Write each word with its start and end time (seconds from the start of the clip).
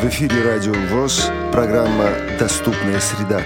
В 0.00 0.04
эфире 0.06 0.42
Радио 0.42 0.72
ВОЗ, 0.72 1.30
программа 1.52 2.08
«Доступная 2.38 3.00
среда». 3.00 3.42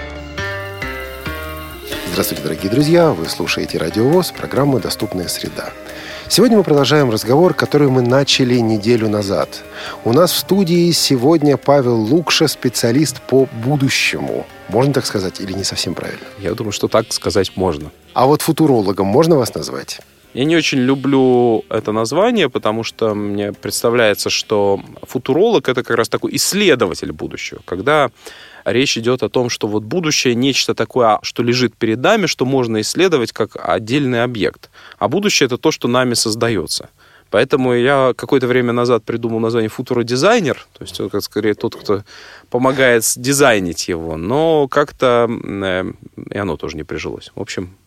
Здравствуйте, 2.11 2.43
дорогие 2.43 2.71
друзья! 2.71 3.09
Вы 3.11 3.27
слушаете 3.27 3.77
Радио 3.77 4.07
ВОЗ, 4.07 4.31
программа 4.31 4.79
«Доступная 4.79 5.27
среда». 5.27 5.71
Сегодня 6.29 6.55
мы 6.55 6.63
продолжаем 6.63 7.11
разговор, 7.11 7.53
который 7.55 7.89
мы 7.89 8.01
начали 8.01 8.55
неделю 8.59 9.09
назад. 9.09 9.63
У 10.05 10.13
нас 10.13 10.31
в 10.31 10.37
студии 10.37 10.89
сегодня 10.91 11.57
Павел 11.57 11.99
Лукша, 11.99 12.47
специалист 12.47 13.19
по 13.19 13.49
будущему. 13.65 14.45
Можно 14.69 14.93
так 14.93 15.05
сказать 15.05 15.41
или 15.41 15.51
не 15.51 15.65
совсем 15.65 15.93
правильно? 15.93 16.23
Я 16.39 16.53
думаю, 16.53 16.71
что 16.71 16.87
так 16.87 17.11
сказать 17.11 17.57
можно. 17.57 17.91
А 18.13 18.27
вот 18.27 18.41
футурологом 18.41 19.07
можно 19.07 19.35
вас 19.35 19.53
назвать? 19.53 19.99
Я 20.35 20.43
не 20.43 20.57
очень 20.57 20.79
люблю 20.79 21.63
это 21.69 21.93
название, 21.93 22.49
потому 22.49 22.83
что 22.83 23.15
мне 23.15 23.53
представляется, 23.53 24.29
что 24.29 24.81
футуролог 25.01 25.69
это 25.69 25.81
как 25.81 25.95
раз 25.95 26.09
такой 26.09 26.35
исследователь 26.35 27.13
будущего, 27.13 27.61
когда 27.63 28.11
речь 28.65 28.97
идет 28.97 29.23
о 29.23 29.29
том, 29.29 29.49
что 29.49 29.67
вот 29.67 29.83
будущее 29.83 30.35
нечто 30.35 30.75
такое, 30.75 31.19
что 31.21 31.41
лежит 31.41 31.77
перед 31.77 32.01
нами, 32.01 32.25
что 32.25 32.45
можно 32.45 32.81
исследовать 32.81 33.31
как 33.31 33.55
отдельный 33.55 34.23
объект. 34.23 34.69
А 34.99 35.07
будущее 35.07 35.45
это 35.45 35.57
то, 35.57 35.71
что 35.71 35.87
нами 35.87 36.15
создается. 36.15 36.89
Поэтому 37.29 37.73
я 37.73 38.13
какое-то 38.13 38.47
время 38.47 38.73
назад 38.73 39.05
придумал 39.05 39.39
название 39.39 39.69
футуродизайнер, 39.69 40.65
то 40.77 40.83
есть 40.83 40.99
как 41.11 41.23
скорее 41.23 41.53
тот, 41.53 41.77
кто 41.77 42.03
помогает 42.49 43.05
дизайнить 43.15 43.87
его, 43.87 44.17
но 44.17 44.67
как-то 44.67 45.29
э, 45.29 45.93
и 46.29 46.37
оно 46.37 46.57
тоже 46.57 46.75
не 46.75 46.83
прижилось. 46.83 47.31
В 47.35 47.41
общем, 47.41 47.77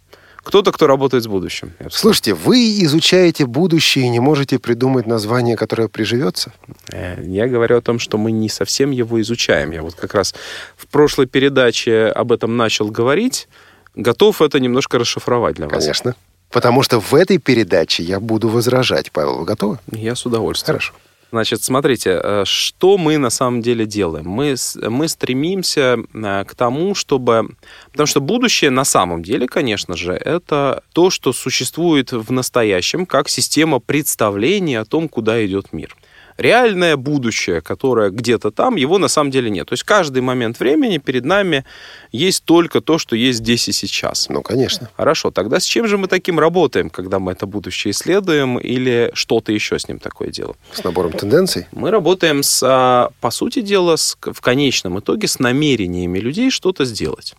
кто-то, 0.49 0.73
кто 0.73 0.87
работает 0.87 1.25
с 1.25 1.27
будущим. 1.27 1.75
Слушайте, 1.91 2.33
вы 2.33 2.83
изучаете 2.85 3.45
будущее 3.45 4.07
и 4.07 4.09
не 4.09 4.19
можете 4.19 4.59
придумать 4.59 5.07
название, 5.07 5.57
которое 5.57 5.89
приживется? 5.89 6.55
Э, 6.91 7.23
я 7.23 7.47
говорю 7.49 7.77
о 7.77 7.81
том, 7.83 7.99
что 7.99 8.17
мы 8.17 8.33
не 8.33 8.49
совсем 8.49 8.91
его 8.91 9.21
изучаем. 9.21 9.73
Я 9.73 9.83
вот 9.83 9.95
как 9.95 10.15
раз 10.15 10.35
в 10.75 10.87
прошлой 10.87 11.27
передаче 11.27 12.07
об 12.07 12.33
этом 12.33 12.57
начал 12.57 12.89
говорить. 12.89 13.47
Готов 13.95 14.41
это 14.41 14.59
немножко 14.59 14.99
расшифровать 14.99 15.57
для 15.57 15.69
вас. 15.69 15.85
Конечно. 15.85 16.17
Потому 16.51 16.83
что 16.83 16.99
в 16.99 17.13
этой 17.15 17.37
передаче 17.37 18.03
я 18.03 18.19
буду 18.19 18.49
возражать. 18.49 19.13
Павел, 19.13 19.41
вы 19.41 19.45
готовы? 19.45 19.79
Я 19.93 20.15
с 20.15 20.25
удовольствием. 20.25 20.79
Хорошо. 20.79 20.95
Значит, 21.31 21.63
смотрите, 21.63 22.21
э, 22.23 22.45
что 22.47 22.97
мы 22.97 23.19
на 23.19 23.29
самом 23.29 23.61
деле 23.61 23.85
делаем? 23.85 24.27
Мы, 24.27 24.55
мы 24.89 25.09
стремимся 25.09 25.99
э, 26.15 26.45
к 26.45 26.55
тому, 26.55 26.95
чтобы... 26.95 27.51
Потому 27.93 28.07
что 28.07 28.21
будущее 28.21 28.71
на 28.71 28.85
самом 28.85 29.23
деле, 29.23 29.47
конечно 29.47 29.95
же, 29.95 30.13
это 30.13 30.83
то, 30.95 31.11
что 31.11 31.33
существует 31.33 32.13
в 32.13 32.33
настоящем 32.33 33.05
как 33.05 33.29
система 33.29 33.79
представления 33.79 34.81
о 34.81 34.87
том, 34.87 35.09
куда 35.09 35.45
идет 35.45 35.73
мир 35.73 35.95
реальное 36.39 36.97
будущее, 36.97 37.61
которое 37.61 38.11
где-то 38.11 38.51
там, 38.51 38.77
его 38.77 38.99
на 38.99 39.09
самом 39.09 39.31
деле 39.31 39.51
нет. 39.51 39.69
То 39.69 39.73
есть 39.75 39.83
каждый 39.83 40.23
момент 40.23 40.61
времени 40.61 40.99
перед 40.99 41.25
нами 41.25 41.65
есть 42.13 42.45
только 42.45 42.81
то, 42.81 42.97
что 42.97 43.17
есть 43.17 43.41
здесь 43.41 43.69
и 43.69 43.73
сейчас. 43.73 44.29
Ну, 44.29 44.43
конечно. 44.43 44.89
Хорошо, 44.97 45.31
тогда 45.31 45.59
с 45.59 45.65
чем 45.65 45.89
же 45.89 45.99
мы 45.99 46.07
таким 46.07 46.39
работаем, 46.39 46.91
когда 46.91 47.19
мы 47.19 47.33
это 47.33 47.47
будущее 47.47 47.91
исследуем 47.91 48.59
или 48.59 49.11
что-то 49.15 49.53
еще 49.53 49.79
с 49.79 49.89
ним 49.89 49.99
такое 49.99 50.31
делаем? 50.31 50.57
С 50.73 50.85
набором 50.85 51.13
тенденций? 51.13 51.67
Мы 51.73 51.91
работаем, 51.91 52.43
с, 52.45 52.63
а, 52.63 53.11
по 53.21 53.31
сути 53.31 53.61
дела, 53.61 53.97
с, 53.97 54.17
в 54.21 54.41
конечном 54.41 55.01
итоге 55.01 55.27
с 55.27 55.41
намерениями 55.41 56.21
людей 56.21 56.51
что-то 56.51 56.85
сделать. 56.85 57.35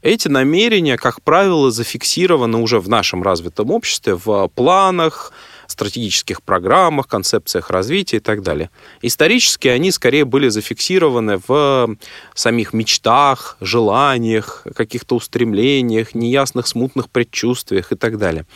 Эти 0.00 0.28
намерения, 0.28 0.96
как 0.96 1.22
правило, 1.22 1.70
зафиксированы 1.70 2.58
уже 2.58 2.78
в 2.78 2.88
нашем 2.88 3.22
развитом 3.22 3.70
обществе 3.70 4.18
в 4.22 4.48
планах, 4.54 5.32
стратегических 5.66 6.42
программах, 6.42 7.06
концепциях 7.06 7.70
развития 7.70 8.18
и 8.18 8.20
так 8.20 8.42
далее. 8.42 8.70
Исторически 9.02 9.68
они 9.68 9.90
скорее 9.90 10.24
были 10.24 10.48
зафиксированы 10.48 11.40
в 11.46 11.96
самих 12.34 12.72
мечтах, 12.72 13.56
желаниях, 13.60 14.66
каких-то 14.74 15.16
устремлениях, 15.16 16.14
неясных 16.14 16.66
смутных 16.66 17.08
предчувствиях 17.10 17.92
и 17.92 17.96
так 17.96 18.18
далее. 18.18 18.46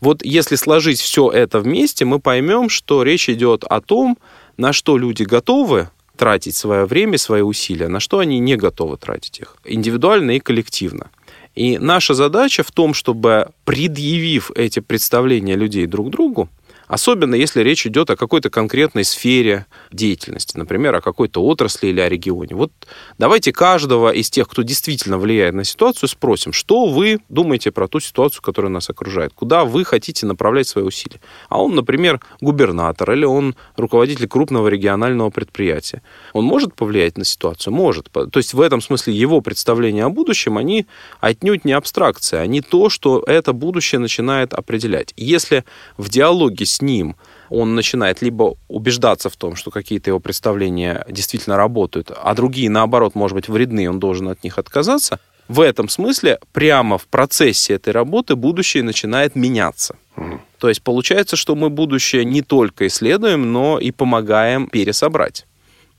Вот 0.00 0.24
если 0.24 0.56
сложить 0.56 1.00
все 1.00 1.30
это 1.30 1.58
вместе, 1.60 2.04
мы 2.04 2.18
поймем, 2.20 2.68
что 2.68 3.02
речь 3.02 3.28
идет 3.28 3.64
о 3.64 3.80
том, 3.80 4.18
на 4.56 4.72
что 4.72 4.98
люди 4.98 5.22
готовы 5.22 5.88
тратить 6.16 6.56
свое 6.56 6.86
время, 6.86 7.18
свои 7.18 7.42
усилия, 7.42 7.88
на 7.88 8.00
что 8.00 8.18
они 8.18 8.38
не 8.38 8.56
готовы 8.56 8.96
тратить 8.96 9.40
их, 9.40 9.56
индивидуально 9.64 10.32
и 10.32 10.40
коллективно. 10.40 11.10
И 11.56 11.78
наша 11.78 12.14
задача 12.14 12.62
в 12.62 12.70
том, 12.70 12.92
чтобы, 12.94 13.48
предъявив 13.64 14.50
эти 14.54 14.80
представления 14.80 15.56
людей 15.56 15.86
друг 15.86 16.10
другу, 16.10 16.48
Особенно 16.86 17.34
если 17.34 17.62
речь 17.62 17.86
идет 17.86 18.10
о 18.10 18.16
какой-то 18.16 18.50
конкретной 18.50 19.04
сфере 19.04 19.66
деятельности, 19.90 20.56
например, 20.56 20.94
о 20.94 21.00
какой-то 21.00 21.44
отрасли 21.44 21.88
или 21.88 22.00
о 22.00 22.08
регионе. 22.08 22.54
Вот 22.54 22.72
давайте 23.18 23.52
каждого 23.52 24.10
из 24.10 24.30
тех, 24.30 24.48
кто 24.48 24.62
действительно 24.62 25.18
влияет 25.18 25.54
на 25.54 25.64
ситуацию, 25.64 26.08
спросим, 26.08 26.52
что 26.52 26.86
вы 26.86 27.20
думаете 27.28 27.72
про 27.72 27.88
ту 27.88 28.00
ситуацию, 28.00 28.42
которая 28.42 28.70
нас 28.70 28.88
окружает, 28.88 29.32
куда 29.34 29.64
вы 29.64 29.84
хотите 29.84 30.26
направлять 30.26 30.68
свои 30.68 30.84
усилия. 30.84 31.20
А 31.48 31.60
он, 31.60 31.74
например, 31.74 32.20
губернатор 32.40 33.12
или 33.12 33.24
он 33.24 33.56
руководитель 33.76 34.28
крупного 34.28 34.68
регионального 34.68 35.30
предприятия. 35.30 36.02
Он 36.32 36.44
может 36.44 36.74
повлиять 36.74 37.18
на 37.18 37.24
ситуацию? 37.24 37.72
Может. 37.72 38.10
То 38.12 38.30
есть 38.36 38.54
в 38.54 38.60
этом 38.60 38.80
смысле 38.80 39.14
его 39.14 39.40
представления 39.40 40.04
о 40.04 40.10
будущем, 40.10 40.56
они 40.56 40.86
отнюдь 41.20 41.64
не 41.64 41.72
абстракция, 41.72 42.40
они 42.40 42.60
то, 42.60 42.88
что 42.90 43.22
это 43.26 43.52
будущее 43.52 43.98
начинает 43.98 44.54
определять. 44.54 45.12
Если 45.16 45.64
в 45.96 46.08
диалоге 46.08 46.64
с 46.66 46.75
с 46.76 46.82
ним 46.82 47.16
он 47.48 47.74
начинает 47.74 48.22
либо 48.22 48.56
убеждаться 48.68 49.30
в 49.30 49.36
том, 49.36 49.56
что 49.56 49.70
какие-то 49.70 50.10
его 50.10 50.20
представления 50.20 51.04
действительно 51.08 51.56
работают, 51.56 52.10
а 52.10 52.34
другие, 52.34 52.70
наоборот, 52.70 53.14
может 53.14 53.34
быть, 53.34 53.48
вредны, 53.48 53.88
он 53.88 53.98
должен 53.98 54.28
от 54.28 54.44
них 54.44 54.58
отказаться, 54.58 55.18
в 55.48 55.60
этом 55.60 55.88
смысле 55.88 56.38
прямо 56.52 56.98
в 56.98 57.06
процессе 57.06 57.74
этой 57.74 57.92
работы 57.92 58.34
будущее 58.34 58.82
начинает 58.82 59.36
меняться. 59.36 59.96
Mm. 60.16 60.40
То 60.58 60.68
есть 60.68 60.82
получается, 60.82 61.36
что 61.36 61.54
мы 61.54 61.70
будущее 61.70 62.24
не 62.24 62.42
только 62.42 62.86
исследуем, 62.88 63.52
но 63.52 63.78
и 63.78 63.92
помогаем 63.92 64.66
пересобрать. 64.66 65.46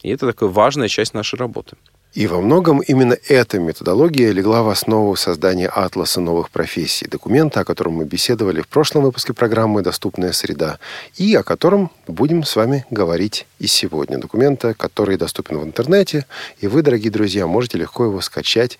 И 0.03 0.09
это 0.09 0.27
такая 0.27 0.49
важная 0.49 0.89
часть 0.89 1.13
нашей 1.13 1.39
работы. 1.39 1.77
И 2.17 2.25
во 2.25 2.41
многом 2.41 2.79
именно 2.79 3.15
эта 3.27 3.59
методология 3.59 4.31
легла 4.31 4.63
в 4.63 4.69
основу 4.69 5.15
создания 5.15 5.67
атласа 5.67 6.19
новых 6.19 6.49
профессий, 6.49 7.05
документа, 7.07 7.59
о 7.59 7.63
котором 7.63 7.93
мы 7.93 8.05
беседовали 8.05 8.61
в 8.61 8.67
прошлом 8.67 9.03
выпуске 9.03 9.33
программы 9.33 9.83
«Доступная 9.83 10.31
среда», 10.31 10.79
и 11.15 11.35
о 11.35 11.43
котором 11.43 11.91
будем 12.07 12.43
с 12.43 12.55
вами 12.55 12.87
говорить 12.89 13.45
и 13.59 13.67
сегодня. 13.67 14.17
Документа, 14.17 14.73
который 14.73 15.15
доступен 15.17 15.59
в 15.59 15.63
интернете, 15.63 16.25
и 16.59 16.65
вы, 16.65 16.81
дорогие 16.81 17.11
друзья, 17.11 17.45
можете 17.45 17.77
легко 17.77 18.05
его 18.05 18.19
скачать 18.21 18.79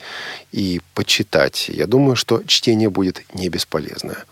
и 0.52 0.82
почитать. 0.96 1.70
Я 1.70 1.86
думаю, 1.86 2.16
что 2.16 2.42
чтение 2.48 2.90
будет 2.90 3.22
не 3.36 3.50
бесполезное. 3.50 4.26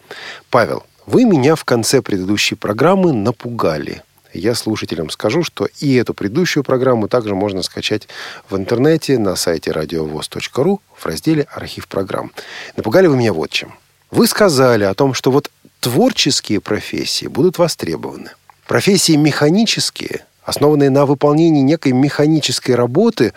Павел, 0.49 0.83
вы 1.05 1.25
меня 1.25 1.53
в 1.53 1.63
конце 1.63 2.01
предыдущей 2.01 2.55
программы 2.55 3.13
напугали– 3.13 4.01
я 4.37 4.55
слушателям 4.55 5.09
скажу, 5.09 5.43
что 5.43 5.67
и 5.79 5.95
эту 5.95 6.13
предыдущую 6.13 6.63
программу 6.63 7.07
также 7.07 7.35
можно 7.35 7.61
скачать 7.63 8.07
в 8.49 8.55
интернете 8.55 9.17
на 9.17 9.35
сайте 9.35 9.71
радиовоз.ру 9.71 10.81
в 10.95 11.05
разделе 11.05 11.47
«Архив 11.51 11.87
программ». 11.87 12.31
Напугали 12.75 13.07
вы 13.07 13.17
меня 13.17 13.33
вот 13.33 13.49
чем. 13.49 13.75
Вы 14.11 14.27
сказали 14.27 14.83
о 14.83 14.93
том, 14.93 15.13
что 15.13 15.31
вот 15.31 15.49
творческие 15.79 16.61
профессии 16.61 17.27
будут 17.27 17.57
востребованы. 17.57 18.31
Профессии 18.67 19.15
механические, 19.15 20.25
основанные 20.43 20.89
на 20.89 21.05
выполнении 21.05 21.61
некой 21.61 21.91
механической 21.91 22.71
работы, 22.71 23.33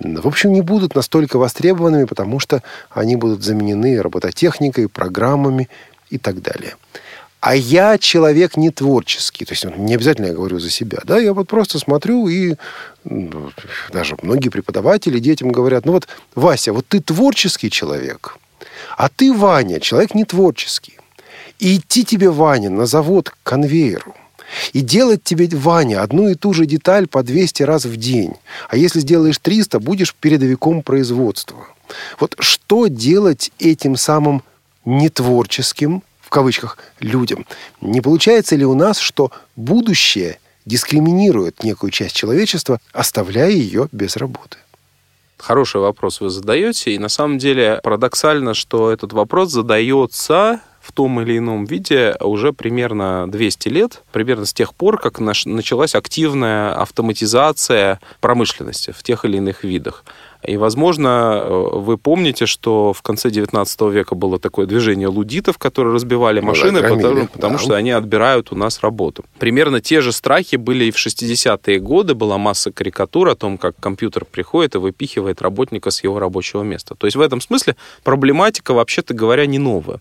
в 0.00 0.26
общем, 0.26 0.52
не 0.52 0.62
будут 0.62 0.94
настолько 0.94 1.38
востребованными, 1.38 2.04
потому 2.04 2.40
что 2.40 2.62
они 2.90 3.16
будут 3.16 3.44
заменены 3.44 4.00
робототехникой, 4.00 4.88
программами 4.88 5.68
и 6.10 6.18
так 6.18 6.42
далее. 6.42 6.74
А 7.42 7.56
я 7.56 7.98
человек 7.98 8.56
не 8.56 8.70
творческий. 8.70 9.44
То 9.44 9.52
есть 9.52 9.64
не 9.64 9.96
обязательно 9.96 10.26
я 10.26 10.32
говорю 10.32 10.60
за 10.60 10.70
себя. 10.70 11.00
Да, 11.02 11.18
я 11.18 11.32
вот 11.34 11.48
просто 11.48 11.80
смотрю 11.80 12.28
и 12.28 12.54
ну, 13.02 13.50
даже 13.92 14.16
многие 14.22 14.48
преподаватели 14.48 15.18
детям 15.18 15.50
говорят, 15.50 15.84
ну 15.84 15.90
вот, 15.92 16.06
Вася, 16.36 16.72
вот 16.72 16.86
ты 16.86 17.00
творческий 17.00 17.68
человек, 17.68 18.38
а 18.96 19.08
ты, 19.08 19.34
Ваня, 19.34 19.80
человек 19.80 20.14
не 20.14 20.24
творческий. 20.24 20.98
И 21.58 21.78
идти 21.78 22.04
тебе, 22.04 22.30
Ваня, 22.30 22.70
на 22.70 22.86
завод 22.86 23.30
к 23.30 23.36
конвейеру, 23.42 24.14
и 24.72 24.80
делать 24.80 25.24
тебе, 25.24 25.48
Ваня, 25.50 26.02
одну 26.02 26.28
и 26.28 26.36
ту 26.36 26.52
же 26.52 26.64
деталь 26.64 27.08
по 27.08 27.24
200 27.24 27.64
раз 27.64 27.86
в 27.86 27.96
день. 27.96 28.34
А 28.68 28.76
если 28.76 29.00
сделаешь 29.00 29.38
300, 29.38 29.80
будешь 29.80 30.14
передовиком 30.14 30.82
производства. 30.82 31.66
Вот 32.20 32.36
что 32.38 32.86
делать 32.86 33.50
этим 33.58 33.96
самым 33.96 34.44
нетворческим, 34.84 36.04
кавычках, 36.32 36.78
людям. 36.98 37.46
Не 37.80 38.00
получается 38.00 38.56
ли 38.56 38.64
у 38.64 38.74
нас, 38.74 38.98
что 38.98 39.30
будущее 39.54 40.38
дискриминирует 40.64 41.62
некую 41.62 41.90
часть 41.90 42.16
человечества, 42.16 42.80
оставляя 42.92 43.50
ее 43.50 43.88
без 43.92 44.16
работы? 44.16 44.56
Хороший 45.38 45.80
вопрос 45.80 46.20
вы 46.20 46.30
задаете, 46.30 46.92
и 46.92 46.98
на 46.98 47.08
самом 47.08 47.38
деле 47.38 47.80
парадоксально, 47.82 48.54
что 48.54 48.92
этот 48.92 49.12
вопрос 49.12 49.50
задается 49.50 50.60
в 50.80 50.92
том 50.92 51.20
или 51.20 51.38
ином 51.38 51.64
виде 51.64 52.16
уже 52.20 52.52
примерно 52.52 53.30
200 53.30 53.68
лет, 53.68 54.02
примерно 54.12 54.46
с 54.46 54.52
тех 54.52 54.74
пор, 54.74 54.98
как 54.98 55.18
началась 55.20 55.94
активная 55.94 56.74
автоматизация 56.74 58.00
промышленности 58.20 58.92
в 58.92 59.02
тех 59.02 59.24
или 59.24 59.36
иных 59.36 59.64
видах. 59.64 60.04
И, 60.44 60.56
возможно, 60.56 61.40
э, 61.44 61.68
вы 61.74 61.96
помните, 61.96 62.46
что 62.46 62.92
в 62.92 63.02
конце 63.02 63.30
19 63.30 63.80
века 63.82 64.14
было 64.14 64.38
такое 64.38 64.66
движение 64.66 65.08
лудитов, 65.08 65.56
которые 65.56 65.94
разбивали 65.94 66.40
машины, 66.40 66.80
Громили, 66.80 67.02
потому, 67.02 67.26
потому 67.28 67.56
да. 67.58 67.62
что 67.62 67.74
они 67.74 67.90
отбирают 67.92 68.52
у 68.52 68.56
нас 68.56 68.80
работу. 68.80 69.24
Примерно 69.38 69.80
те 69.80 70.00
же 70.00 70.12
страхи 70.12 70.56
были 70.56 70.86
и 70.86 70.90
в 70.90 70.96
60-е 70.96 71.78
годы. 71.78 72.14
Была 72.14 72.38
масса 72.38 72.72
карикатур 72.72 73.28
о 73.28 73.36
том, 73.36 73.56
как 73.56 73.76
компьютер 73.78 74.24
приходит 74.24 74.74
и 74.74 74.78
выпихивает 74.78 75.42
работника 75.42 75.90
с 75.90 76.02
его 76.02 76.18
рабочего 76.18 76.62
места. 76.62 76.94
То 76.96 77.06
есть 77.06 77.16
в 77.16 77.20
этом 77.20 77.40
смысле 77.40 77.76
проблематика, 78.02 78.74
вообще-то 78.74 79.14
говоря, 79.14 79.46
не 79.46 79.58
новая. 79.58 80.00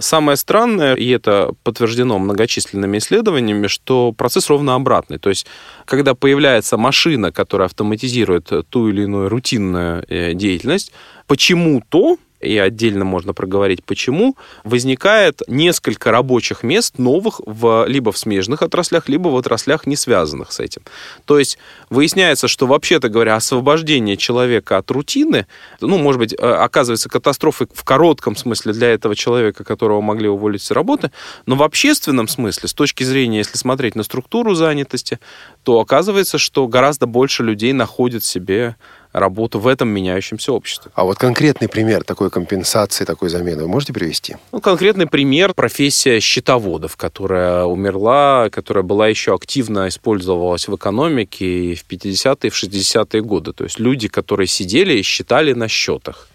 Самое 0.00 0.36
странное, 0.36 0.94
и 0.94 1.08
это 1.10 1.52
подтверждено 1.62 2.18
многочисленными 2.18 2.96
исследованиями, 2.96 3.66
что 3.66 4.12
процесс 4.12 4.48
ровно 4.48 4.74
обратный. 4.74 5.18
То 5.18 5.28
есть, 5.28 5.46
когда 5.84 6.14
появляется 6.14 6.78
машина, 6.78 7.32
которая 7.32 7.66
автоматизирует 7.66 8.50
ту 8.70 8.88
или 8.88 9.02
иную 9.02 9.28
рутинную 9.28 10.02
э, 10.08 10.32
деятельность, 10.32 10.92
почему-то 11.26 12.16
и 12.40 12.56
отдельно 12.58 13.04
можно 13.04 13.34
проговорить, 13.34 13.84
почему, 13.84 14.36
возникает 14.64 15.42
несколько 15.46 16.10
рабочих 16.10 16.62
мест 16.62 16.98
новых 16.98 17.40
в, 17.44 17.84
либо 17.86 18.12
в 18.12 18.18
смежных 18.18 18.62
отраслях, 18.62 19.08
либо 19.08 19.28
в 19.28 19.36
отраслях, 19.36 19.86
не 19.86 19.96
связанных 19.96 20.52
с 20.52 20.60
этим. 20.60 20.82
То 21.26 21.38
есть 21.38 21.58
выясняется, 21.90 22.48
что, 22.48 22.66
вообще-то 22.66 23.08
говоря, 23.08 23.36
освобождение 23.36 24.16
человека 24.16 24.78
от 24.78 24.90
рутины, 24.90 25.46
ну, 25.80 25.98
может 25.98 26.18
быть, 26.18 26.32
э, 26.32 26.36
оказывается 26.36 27.08
катастрофой 27.08 27.68
в 27.72 27.84
коротком 27.84 28.36
смысле 28.36 28.72
для 28.72 28.88
этого 28.88 29.14
человека, 29.14 29.64
которого 29.64 30.00
могли 30.00 30.28
уволить 30.28 30.62
с 30.62 30.70
работы, 30.70 31.10
но 31.46 31.56
в 31.56 31.62
общественном 31.62 32.28
смысле, 32.28 32.68
с 32.68 32.74
точки 32.74 33.04
зрения, 33.04 33.38
если 33.38 33.58
смотреть 33.58 33.94
на 33.94 34.02
структуру 34.02 34.54
занятости, 34.54 35.18
то 35.62 35.80
оказывается, 35.80 36.38
что 36.38 36.66
гораздо 36.66 37.06
больше 37.06 37.42
людей 37.42 37.72
находят 37.72 38.24
себе 38.24 38.76
работу 39.12 39.58
в 39.58 39.66
этом 39.66 39.88
меняющемся 39.88 40.52
обществе. 40.52 40.90
А 40.94 41.04
вот 41.04 41.18
конкретный 41.18 41.68
пример 41.68 42.04
такой 42.04 42.30
компенсации, 42.30 43.04
такой 43.04 43.28
замены 43.28 43.62
вы 43.62 43.68
можете 43.68 43.92
привести? 43.92 44.36
Ну, 44.52 44.60
конкретный 44.60 45.06
пример– 45.06 45.54
профессия 45.54 46.20
счетоводов, 46.20 46.96
которая 46.96 47.64
умерла, 47.64 48.48
которая 48.50 48.84
была 48.84 49.08
еще 49.08 49.34
активно 49.34 49.88
использовалась 49.88 50.68
в 50.68 50.76
экономике 50.76 51.74
в 51.74 51.84
50-е, 51.90 52.50
в 52.50 52.62
60-е 52.62 53.22
годы. 53.22 53.52
То 53.52 53.64
есть 53.64 53.78
люди, 53.80 54.08
которые 54.08 54.46
сидели 54.46 54.94
и 54.94 55.02
считали 55.02 55.52
на 55.52 55.68
счетах. 55.68 56.28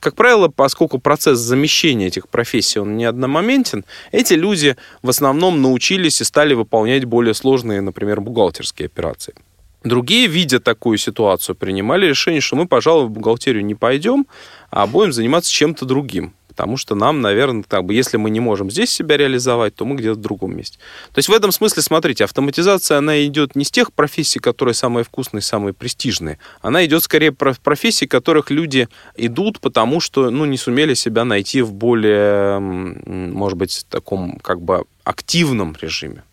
Как 0.00 0.14
правило, 0.14 0.48
поскольку 0.48 0.98
процесс 0.98 1.38
замещения 1.38 2.06
этих 2.06 2.28
профессий, 2.28 2.78
он 2.78 2.96
не 2.96 3.04
одномоментен, 3.04 3.84
эти 4.12 4.32
люди 4.32 4.76
в 5.02 5.10
основном 5.10 5.60
научились 5.60 6.22
и 6.22 6.24
стали 6.24 6.54
выполнять 6.54 7.04
более 7.04 7.34
сложные, 7.34 7.82
например, 7.82 8.22
бухгалтерские 8.22 8.86
операции. 8.86 9.34
Другие, 9.82 10.26
видя 10.26 10.60
такую 10.60 10.98
ситуацию, 10.98 11.56
принимали 11.56 12.06
решение, 12.06 12.40
что 12.40 12.56
мы, 12.56 12.66
пожалуй, 12.66 13.06
в 13.06 13.10
бухгалтерию 13.10 13.64
не 13.64 13.74
пойдем, 13.74 14.26
а 14.70 14.86
будем 14.86 15.12
заниматься 15.12 15.50
чем-то 15.50 15.86
другим. 15.86 16.34
Потому 16.48 16.76
что 16.76 16.94
нам, 16.94 17.22
наверное, 17.22 17.64
как 17.66 17.84
бы, 17.84 17.94
если 17.94 18.18
мы 18.18 18.28
не 18.28 18.40
можем 18.40 18.70
здесь 18.70 18.90
себя 18.90 19.16
реализовать, 19.16 19.74
то 19.74 19.86
мы 19.86 19.96
где-то 19.96 20.18
в 20.18 20.20
другом 20.20 20.54
месте. 20.54 20.78
То 21.14 21.18
есть 21.18 21.30
в 21.30 21.32
этом 21.32 21.52
смысле, 21.52 21.80
смотрите, 21.80 22.24
автоматизация, 22.24 22.98
она 22.98 23.24
идет 23.24 23.56
не 23.56 23.64
с 23.64 23.70
тех 23.70 23.94
профессий, 23.94 24.40
которые 24.40 24.74
самые 24.74 25.04
вкусные, 25.04 25.40
самые 25.40 25.72
престижные. 25.72 26.38
Она 26.60 26.84
идет 26.84 27.02
скорее 27.02 27.32
про 27.32 27.54
профессий, 27.54 28.06
которых 28.06 28.50
люди 28.50 28.88
идут, 29.16 29.60
потому 29.60 30.00
что, 30.00 30.28
ну, 30.28 30.44
не 30.44 30.58
сумели 30.58 30.92
себя 30.92 31.24
найти 31.24 31.62
в 31.62 31.72
более, 31.72 32.58
может 32.58 33.56
быть, 33.56 33.86
таком, 33.88 34.38
как 34.40 34.60
бы, 34.60 34.84
активном 35.04 35.74
режиме. 35.80 36.24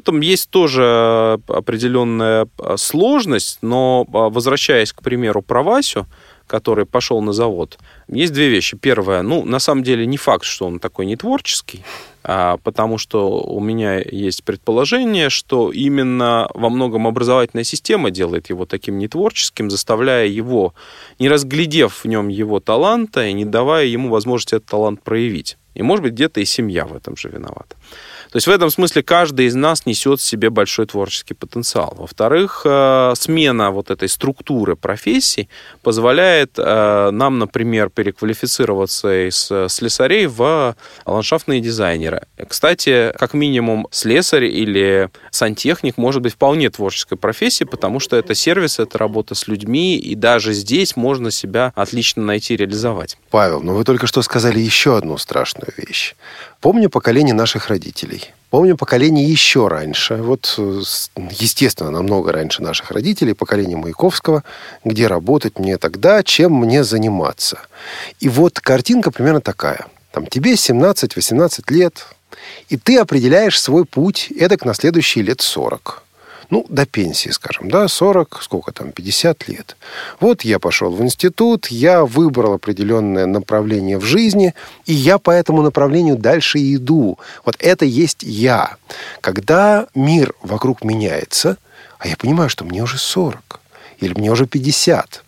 Там 0.00 0.20
есть 0.20 0.50
тоже 0.50 1.38
определенная 1.48 2.48
а, 2.58 2.76
сложность, 2.76 3.58
но 3.60 4.06
а, 4.12 4.30
возвращаясь, 4.30 4.92
к 4.92 5.02
примеру, 5.02 5.42
про 5.42 5.62
Васю, 5.62 6.06
который 6.46 6.86
пошел 6.86 7.20
на 7.20 7.32
завод, 7.32 7.78
есть 8.08 8.32
две 8.32 8.48
вещи. 8.48 8.76
Первое, 8.76 9.22
ну, 9.22 9.44
на 9.44 9.58
самом 9.58 9.82
деле 9.82 10.06
не 10.06 10.16
факт, 10.16 10.44
что 10.44 10.66
он 10.66 10.78
такой 10.78 11.06
не 11.06 11.16
творческий, 11.16 11.84
а, 12.24 12.56
потому 12.62 12.98
что 12.98 13.40
у 13.40 13.60
меня 13.60 14.00
есть 14.00 14.44
предположение, 14.44 15.28
что 15.28 15.70
именно 15.70 16.48
во 16.54 16.70
многом 16.70 17.06
образовательная 17.06 17.64
система 17.64 18.10
делает 18.10 18.48
его 18.48 18.64
таким 18.64 18.98
нетворческим, 18.98 19.70
заставляя 19.70 20.26
его, 20.26 20.74
не 21.18 21.28
разглядев 21.28 22.04
в 22.04 22.08
нем 22.08 22.28
его 22.28 22.60
таланта 22.60 23.26
и 23.26 23.32
не 23.32 23.44
давая 23.44 23.86
ему 23.86 24.08
возможности 24.08 24.54
этот 24.54 24.68
талант 24.68 25.02
проявить. 25.02 25.58
И, 25.74 25.82
может 25.82 26.02
быть, 26.02 26.12
где-то 26.12 26.40
и 26.40 26.44
семья 26.44 26.86
в 26.86 26.94
этом 26.94 27.16
же 27.16 27.28
виновата. 27.28 27.76
То 28.32 28.36
есть 28.36 28.46
в 28.46 28.50
этом 28.50 28.70
смысле 28.70 29.02
каждый 29.02 29.44
из 29.44 29.54
нас 29.54 29.84
несет 29.84 30.18
в 30.18 30.24
себе 30.24 30.48
большой 30.48 30.86
творческий 30.86 31.34
потенциал. 31.34 31.94
Во-вторых, 31.98 32.62
э, 32.64 33.12
смена 33.14 33.70
вот 33.70 33.90
этой 33.90 34.08
структуры 34.08 34.74
профессий 34.74 35.50
позволяет 35.82 36.52
э, 36.56 37.10
нам, 37.12 37.38
например, 37.38 37.90
переквалифицироваться 37.90 39.28
из 39.28 39.52
слесарей 39.70 40.26
в 40.26 40.74
ландшафтные 41.04 41.60
дизайнеры. 41.60 42.26
Кстати, 42.48 43.12
как 43.18 43.34
минимум 43.34 43.86
слесарь 43.90 44.46
или 44.46 45.10
сантехник 45.32 45.96
может 45.96 46.22
быть 46.22 46.34
вполне 46.34 46.70
творческой 46.70 47.16
профессией, 47.16 47.68
потому 47.68 47.98
что 47.98 48.16
это 48.16 48.34
сервис, 48.34 48.78
это 48.78 48.98
работа 48.98 49.34
с 49.34 49.48
людьми, 49.48 49.98
и 49.98 50.14
даже 50.14 50.52
здесь 50.52 50.94
можно 50.94 51.30
себя 51.30 51.72
отлично 51.74 52.22
найти, 52.22 52.56
реализовать. 52.56 53.18
Павел, 53.30 53.60
ну 53.60 53.74
вы 53.74 53.82
только 53.84 54.06
что 54.06 54.22
сказали 54.22 54.60
еще 54.60 54.96
одну 54.96 55.18
страшную 55.18 55.72
вещь. 55.76 56.14
Помню 56.60 56.88
поколение 56.88 57.34
наших 57.34 57.68
родителей. 57.68 58.30
Помню 58.50 58.76
поколение 58.76 59.26
еще 59.26 59.68
раньше. 59.68 60.16
Вот, 60.16 60.58
естественно, 61.16 61.90
намного 61.90 62.32
раньше 62.32 62.62
наших 62.62 62.90
родителей, 62.90 63.32
поколение 63.32 63.78
Маяковского, 63.78 64.44
где 64.84 65.06
работать 65.06 65.58
мне 65.58 65.78
тогда, 65.78 66.22
чем 66.22 66.52
мне 66.52 66.84
заниматься. 66.84 67.60
И 68.20 68.28
вот 68.28 68.60
картинка 68.60 69.10
примерно 69.10 69.40
такая. 69.40 69.86
Там 70.12 70.26
тебе 70.26 70.52
17-18 70.52 71.72
лет, 71.72 72.06
и 72.72 72.78
ты 72.78 72.96
определяешь 72.96 73.60
свой 73.60 73.84
путь 73.84 74.32
эдак 74.34 74.64
на 74.64 74.72
следующие 74.72 75.22
лет 75.22 75.42
40 75.42 76.02
ну, 76.48 76.66
до 76.68 76.84
пенсии, 76.84 77.30
скажем, 77.30 77.70
да, 77.70 77.88
40, 77.88 78.40
сколько 78.42 78.72
там, 78.72 78.92
50 78.92 79.48
лет. 79.48 79.76
Вот 80.20 80.42
я 80.42 80.58
пошел 80.58 80.90
в 80.90 81.02
институт, 81.02 81.68
я 81.68 82.04
выбрал 82.04 82.52
определенное 82.52 83.24
направление 83.24 83.96
в 83.98 84.04
жизни, 84.04 84.54
и 84.84 84.92
я 84.92 85.18
по 85.18 85.30
этому 85.30 85.62
направлению 85.62 86.16
дальше 86.16 86.58
иду. 86.58 87.18
Вот 87.46 87.56
это 87.58 87.86
есть 87.86 88.22
я. 88.22 88.76
Когда 89.22 89.86
мир 89.94 90.34
вокруг 90.42 90.84
меняется, 90.84 91.56
а 91.98 92.08
я 92.08 92.18
понимаю, 92.18 92.50
что 92.50 92.66
мне 92.66 92.82
уже 92.82 92.98
40, 92.98 93.60
или 94.00 94.12
мне 94.12 94.30
уже 94.30 94.46
50, 94.46 95.24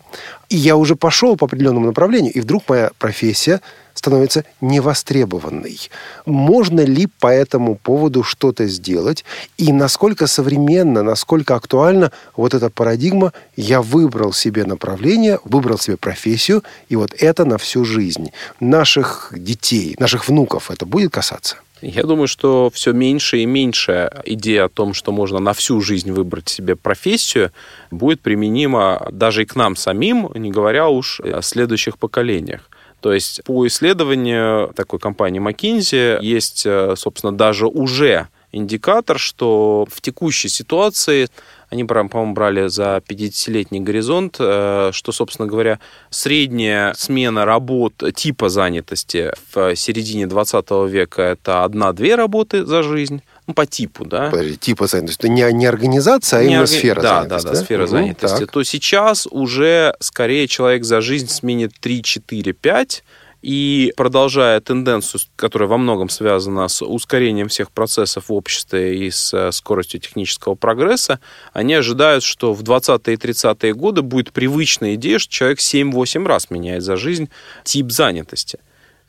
и 0.49 0.55
я 0.55 0.75
уже 0.75 0.95
пошел 0.95 1.35
по 1.35 1.45
определенному 1.45 1.87
направлению, 1.87 2.33
и 2.33 2.41
вдруг 2.41 2.69
моя 2.69 2.91
профессия 2.99 3.61
становится 3.93 4.43
невостребованной. 4.61 5.79
Можно 6.25 6.81
ли 6.81 7.07
по 7.07 7.27
этому 7.27 7.75
поводу 7.75 8.23
что-то 8.23 8.67
сделать? 8.67 9.23
И 9.57 9.71
насколько 9.71 10.27
современно, 10.27 11.01
насколько 11.01 11.55
актуальна 11.55 12.11
вот 12.35 12.53
эта 12.53 12.69
парадигма 12.69 13.33
«я 13.55 13.81
выбрал 13.81 14.33
себе 14.33 14.65
направление, 14.65 15.39
выбрал 15.45 15.79
себе 15.79 15.97
профессию, 15.97 16.63
и 16.89 16.95
вот 16.95 17.13
это 17.17 17.45
на 17.45 17.57
всю 17.57 17.85
жизнь». 17.85 18.31
Наших 18.59 19.31
детей, 19.35 19.95
наших 19.99 20.27
внуков 20.27 20.69
это 20.69 20.85
будет 20.85 21.11
касаться? 21.11 21.57
Я 21.87 22.01
думаю, 22.01 22.27
что 22.27 22.71
все 22.73 22.93
меньше 22.93 23.37
и 23.37 23.45
меньше 23.45 24.09
идея 24.25 24.65
о 24.65 24.69
том, 24.69 24.95
что 24.95 25.11
можно 25.11 25.37
на 25.37 25.53
всю 25.53 25.81
жизнь 25.81 26.11
выбрать 26.11 26.49
себе 26.49 26.75
профессию, 26.75 27.51
будет 27.91 28.21
применима 28.21 29.07
даже 29.11 29.43
и 29.43 29.45
к 29.45 29.55
нам 29.55 29.75
самим, 29.75 30.31
не 30.33 30.49
говоря 30.49 30.89
уж 30.89 31.19
о 31.19 31.43
следующих 31.43 31.99
поколениях. 31.99 32.71
То 33.01 33.13
есть 33.13 33.43
по 33.43 33.67
исследованию 33.67 34.73
такой 34.75 34.97
компании 34.97 35.39
McKinsey 35.39 36.23
есть, 36.23 36.65
э, 36.65 36.95
собственно, 36.97 37.37
даже 37.37 37.67
уже 37.67 38.29
индикатор, 38.51 39.19
что 39.19 39.85
в 39.87 40.01
текущей 40.01 40.49
ситуации 40.49 41.27
они, 41.75 41.83
по-моему, 41.83 42.33
брали 42.33 42.67
за 42.67 43.01
50-летний 43.07 43.81
горизонт, 43.81 44.37
э, 44.39 44.89
что, 44.91 45.11
собственно 45.11 45.47
говоря, 45.47 45.79
средняя 46.09 46.93
смена 46.93 47.45
работ 47.45 48.03
типа 48.15 48.49
занятости 48.49 49.31
в 49.53 49.75
середине 49.75 50.27
20 50.27 50.71
века 50.87 51.21
это 51.21 51.63
одна-две 51.63 52.15
работы 52.15 52.65
за 52.65 52.83
жизнь, 52.83 53.21
ну, 53.47 53.53
по 53.53 53.65
типу, 53.65 54.05
да. 54.05 54.29
Подожди, 54.31 54.57
типа 54.57 54.87
занятости. 54.87 55.27
Не, 55.27 55.51
не 55.53 55.65
организация, 55.67 56.39
а 56.39 56.41
не 56.41 56.47
именно 56.47 56.61
орг... 56.61 56.69
сфера 56.69 57.01
да, 57.01 57.21
занятости. 57.21 57.45
Да, 57.45 57.51
да, 57.51 57.59
да, 57.59 57.65
сфера 57.65 57.83
угу, 57.83 57.91
занятости. 57.91 58.39
Так. 58.39 58.51
То 58.51 58.63
сейчас 58.63 59.27
уже 59.29 59.95
скорее 59.99 60.47
человек 60.47 60.83
за 60.83 61.01
жизнь 61.01 61.27
сменит 61.27 61.73
3, 61.79 62.01
4, 62.01 62.53
5, 62.53 63.03
и 63.45 63.93
продолжая 63.95 64.59
тенденцию, 64.59 65.21
которая 65.35 65.69
во 65.69 65.77
многом 65.77 66.09
связана 66.09 66.67
с 66.67 66.83
ускорением 66.83 67.47
всех 67.47 67.69
процессов 67.69 68.29
в 68.29 68.33
обществе 68.33 69.05
и 69.05 69.11
с 69.11 69.31
э, 69.35 69.51
скоростью 69.51 69.99
технического 69.99 70.55
прогресса, 70.55 71.19
они 71.53 71.75
ожидают, 71.75 72.23
что 72.23 72.53
в 72.53 72.63
20-е 72.63 73.13
и 73.13 73.17
30-е 73.17 73.75
годы 73.75 74.01
будет 74.01 74.33
привычная 74.33 74.95
идея, 74.95 75.19
что 75.19 75.31
человек 75.31 75.59
7-8 75.59 76.25
раз 76.25 76.49
меняет 76.49 76.81
за 76.81 76.97
жизнь 76.97 77.29
тип 77.63 77.91
занятости. 77.91 78.57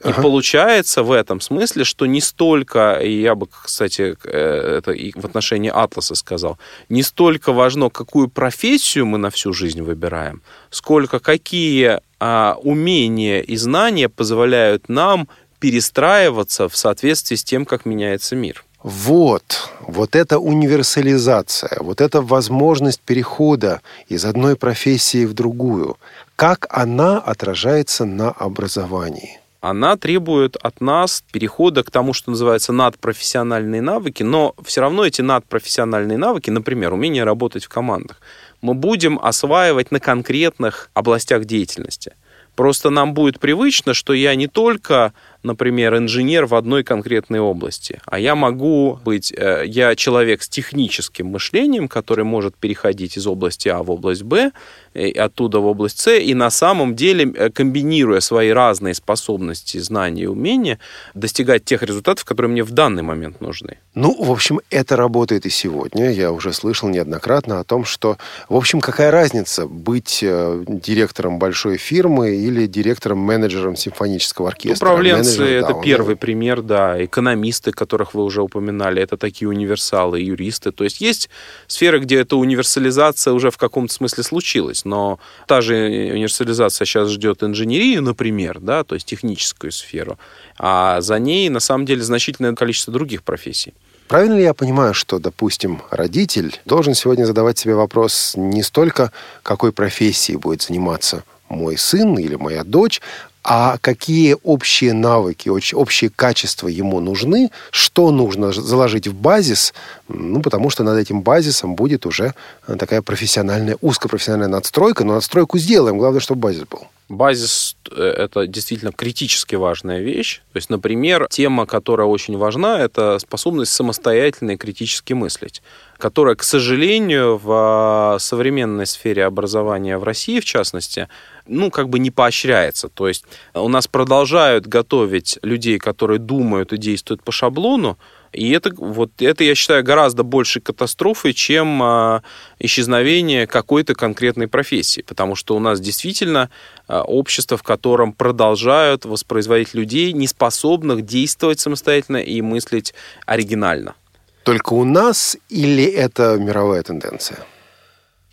И 0.05 0.09
ага. 0.09 0.23
получается 0.23 1.03
в 1.03 1.11
этом 1.11 1.41
смысле, 1.41 1.85
что 1.85 2.05
не 2.07 2.21
столько, 2.21 3.01
и 3.03 3.21
я 3.21 3.35
бы, 3.35 3.49
кстати, 3.49 4.17
э, 4.25 4.79
это 4.79 4.93
и 4.93 5.13
в 5.19 5.25
отношении 5.25 5.71
Атласа 5.75 6.15
сказал, 6.15 6.59
не 6.91 7.03
столько 7.03 7.53
важно, 7.53 7.89
какую 7.89 8.29
профессию 8.29 9.07
мы 9.07 9.17
на 9.17 9.31
всю 9.31 9.55
жизнь 9.55 9.81
выбираем, 9.81 10.43
сколько 10.71 11.19
какие 11.19 12.01
а, 12.21 12.57
умения 12.63 13.41
и 13.41 13.57
знания 13.57 14.09
позволяют 14.09 14.89
нам 14.89 15.29
перестраиваться 15.61 16.69
в 16.69 16.77
соответствии 16.77 17.37
с 17.37 17.45
тем, 17.45 17.65
как 17.65 17.87
меняется 17.87 18.37
мир. 18.37 18.65
Вот, 18.83 19.71
вот 19.81 20.15
эта 20.15 20.39
универсализация, 20.39 21.79
вот 21.81 22.01
эта 22.01 22.21
возможность 22.21 23.01
перехода 23.01 23.81
из 24.09 24.25
одной 24.25 24.57
профессии 24.57 25.25
в 25.25 25.33
другую, 25.33 25.97
как 26.37 26.67
она 26.71 27.19
отражается 27.19 28.05
на 28.05 28.31
образовании? 28.31 29.41
Она 29.71 29.97
требует 29.97 30.57
от 30.57 30.81
нас 30.81 31.23
перехода 31.33 31.83
к 31.83 31.91
тому, 31.91 32.13
что 32.13 32.31
называется 32.31 32.73
надпрофессиональные 32.73 33.83
навыки, 33.83 34.23
но 34.23 34.55
все 34.65 34.81
равно 34.81 35.05
эти 35.05 35.23
надпрофессиональные 35.23 36.19
навыки, 36.19 36.51
например, 36.51 36.93
умение 36.93 37.25
работать 37.25 37.65
в 37.65 37.69
командах, 37.69 38.21
мы 38.63 38.75
будем 38.75 39.19
осваивать 39.21 39.91
на 39.91 40.01
конкретных 40.01 40.91
областях 40.95 41.45
деятельности. 41.45 42.13
Просто 42.55 42.89
нам 42.91 43.13
будет 43.13 43.39
привычно, 43.39 43.93
что 43.93 44.15
я 44.15 44.35
не 44.35 44.47
только 44.47 45.13
например, 45.43 45.97
инженер 45.97 46.47
в 46.47 46.55
одной 46.55 46.85
конкретной 46.85 47.41
области, 47.41 48.01
а 48.07 48.19
я 48.19 48.35
могу 48.35 48.99
быть, 49.05 49.33
э, 49.33 49.65
я 49.67 49.95
человек 49.95 50.43
с 50.43 50.49
техническим 50.49 51.27
мышлением, 51.27 51.89
который 51.89 52.25
может 52.25 52.57
переходить 52.57 53.17
из 53.17 53.27
области 53.27 53.69
А 53.69 53.83
в 53.83 53.91
область 53.91 54.23
Б, 54.23 54.53
и 54.95 55.13
оттуда 55.13 55.61
в 55.61 55.67
область 55.67 55.99
С, 56.01 56.19
и 56.19 56.35
на 56.35 56.51
самом 56.51 56.95
деле, 56.95 57.33
э, 57.35 57.51
комбинируя 57.51 58.21
свои 58.21 58.51
разные 58.51 58.95
способности, 58.95 59.79
знания 59.79 60.23
и 60.23 60.27
умения, 60.27 60.79
достигать 61.15 61.65
тех 61.65 61.83
результатов, 61.83 62.25
которые 62.25 62.51
мне 62.51 62.65
в 62.65 62.71
данный 62.71 63.03
момент 63.03 63.41
нужны. 63.41 63.79
Ну, 63.95 64.15
в 64.19 64.31
общем, 64.31 64.61
это 64.71 64.97
работает 64.97 65.47
и 65.47 65.51
сегодня. 65.51 66.11
Я 66.11 66.33
уже 66.33 66.53
слышал 66.53 66.89
неоднократно 66.89 67.61
о 67.61 67.65
том, 67.65 67.85
что, 67.85 68.19
в 68.49 68.57
общем, 68.57 68.81
какая 68.81 69.11
разница 69.11 69.67
быть 69.67 70.21
э, 70.23 70.65
директором 70.67 71.39
большой 71.39 71.77
фирмы 71.77 72.37
или 72.37 72.67
директором-менеджером 72.67 73.77
симфонического 73.77 74.49
оркестра. 74.49 74.87
Управленцем 74.87 75.26
Франции 75.27 75.55
это 75.57 75.75
да, 75.75 75.81
первый 75.81 76.15
он... 76.15 76.19
пример, 76.19 76.63
да. 76.63 77.05
Экономисты, 77.05 77.73
которых 77.73 78.15
вы 78.15 78.25
уже 78.25 78.43
упоминали, 78.43 79.03
это 79.03 79.17
такие 79.17 79.49
универсалы, 79.49 80.21
юристы. 80.21 80.73
То 80.73 80.85
есть 80.85 81.01
есть 81.01 81.31
сферы, 81.67 82.01
где 82.01 82.21
эта 82.21 82.37
универсализация 82.37 83.33
уже 83.33 83.51
в 83.51 83.59
каком-то 83.59 83.93
смысле 83.93 84.23
случилась, 84.23 84.85
но 84.85 85.19
та 85.47 85.61
же 85.61 85.75
универсализация 85.75 86.87
сейчас 86.87 87.11
ждет 87.11 87.43
инженерию, 87.43 88.03
например, 88.03 88.59
да, 88.61 88.85
то 88.85 88.95
есть 88.95 89.07
техническую 89.07 89.73
сферу, 89.73 90.19
а 90.59 91.01
за 91.01 91.19
ней 91.19 91.49
на 91.49 91.61
самом 91.61 91.87
деле 91.87 92.03
значительное 92.03 92.55
количество 92.55 92.93
других 92.93 93.23
профессий. 93.23 93.75
Правильно 94.09 94.35
ли 94.35 94.43
я 94.43 94.55
понимаю, 94.55 94.95
что, 94.95 95.19
допустим, 95.19 95.83
родитель 95.91 96.61
должен 96.65 96.95
сегодня 96.95 97.25
задавать 97.25 97.59
себе 97.59 97.75
вопрос 97.75 98.35
не 98.37 98.63
столько, 98.63 99.11
какой 99.43 99.73
профессией 99.73 100.39
будет 100.39 100.63
заниматься 100.63 101.25
мой 101.49 101.77
сын 101.77 102.17
или 102.19 102.37
моя 102.37 102.63
дочь, 102.63 103.01
а 103.49 103.79
какие 103.81 104.37
общие 104.43 104.93
навыки, 104.93 105.49
общие 105.49 106.11
качества 106.11 106.67
ему 106.67 106.99
нужны, 106.99 107.51
что 107.71 108.11
нужно 108.11 108.51
заложить 108.51 109.07
в 109.07 109.15
базис, 109.15 109.73
ну, 110.09 110.43
потому 110.43 110.69
что 110.69 110.83
над 110.83 110.99
этим 110.99 111.23
базисом 111.23 111.77
будет 111.77 112.07
уже 112.07 112.35
такая 112.67 113.03
профессиональная, 113.03 113.79
узкопрофессиональная 113.81 114.49
надстройка, 114.49 115.05
но 115.05 115.15
надстройку 115.15 115.59
сделаем, 115.59 115.97
главное, 115.97 116.19
чтобы 116.19 116.41
базис 116.41 116.65
был. 116.69 116.89
Базис 117.09 117.77
э,– 117.89 118.03
это 118.19 118.49
действительно 118.49 118.91
критически 118.91 119.55
важная 119.55 120.01
вещь. 120.01 120.41
То 120.53 120.57
есть, 120.57 120.71
например, 120.71 121.29
тема, 121.31 121.65
которая 121.65 122.09
очень 122.09 122.37
важна, 122.37 122.81
это 122.81 123.21
способность 123.21 123.73
самостоятельно 123.73 124.53
и 124.53 124.57
критически 124.57 125.13
мыслить, 125.13 125.63
которая, 125.99 126.35
к 126.35 126.43
сожалению, 126.43 127.41
в 127.41 128.17
современной 128.19 128.87
сфере 128.87 129.25
образования 129.25 129.99
в 129.99 130.03
России, 130.03 130.41
в 130.41 130.45
частности, 130.45 131.09
ну, 131.47 131.71
как 131.71 131.89
бы 131.89 131.99
не 131.99 132.11
поощряется. 132.11 132.89
То 132.89 133.09
есть 133.09 133.25
у 133.55 133.69
нас 133.69 133.87
продолжают 133.89 134.67
готовить 134.67 135.39
людей, 135.43 135.79
которые 135.79 136.19
думают 136.19 136.73
и 136.73 136.77
действуют 136.77 137.23
по 137.23 137.33
шаблону, 137.33 137.99
и 138.37 138.51
это, 138.51 138.71
вот, 138.77 139.11
это, 139.21 139.45
я 139.45 139.55
считаю, 139.55 139.83
гораздо 139.83 140.23
большей 140.23 140.61
катастрофой, 140.61 141.33
чем 141.33 141.83
а, 141.83 142.23
исчезновение 142.59 143.47
какой-то 143.47 143.95
конкретной 143.95 144.47
профессии. 144.47 145.01
Потому 145.01 145.37
что 145.37 145.57
у 145.57 145.59
нас 145.59 145.81
действительно 145.81 146.51
а, 146.87 147.03
общество, 147.03 147.57
в 147.57 147.63
котором 147.63 148.13
продолжают 148.13 149.07
воспроизводить 149.07 149.73
людей, 149.73 150.13
не 150.13 150.27
способных 150.27 151.07
действовать 151.07 151.61
самостоятельно 151.61 152.19
и 152.19 152.43
мыслить 152.43 152.93
оригинально. 153.25 153.95
Только 154.43 154.75
у 154.75 154.85
нас 154.85 155.39
или 155.49 155.85
это 155.85 156.37
мировая 156.37 156.83
тенденция? 156.83 157.39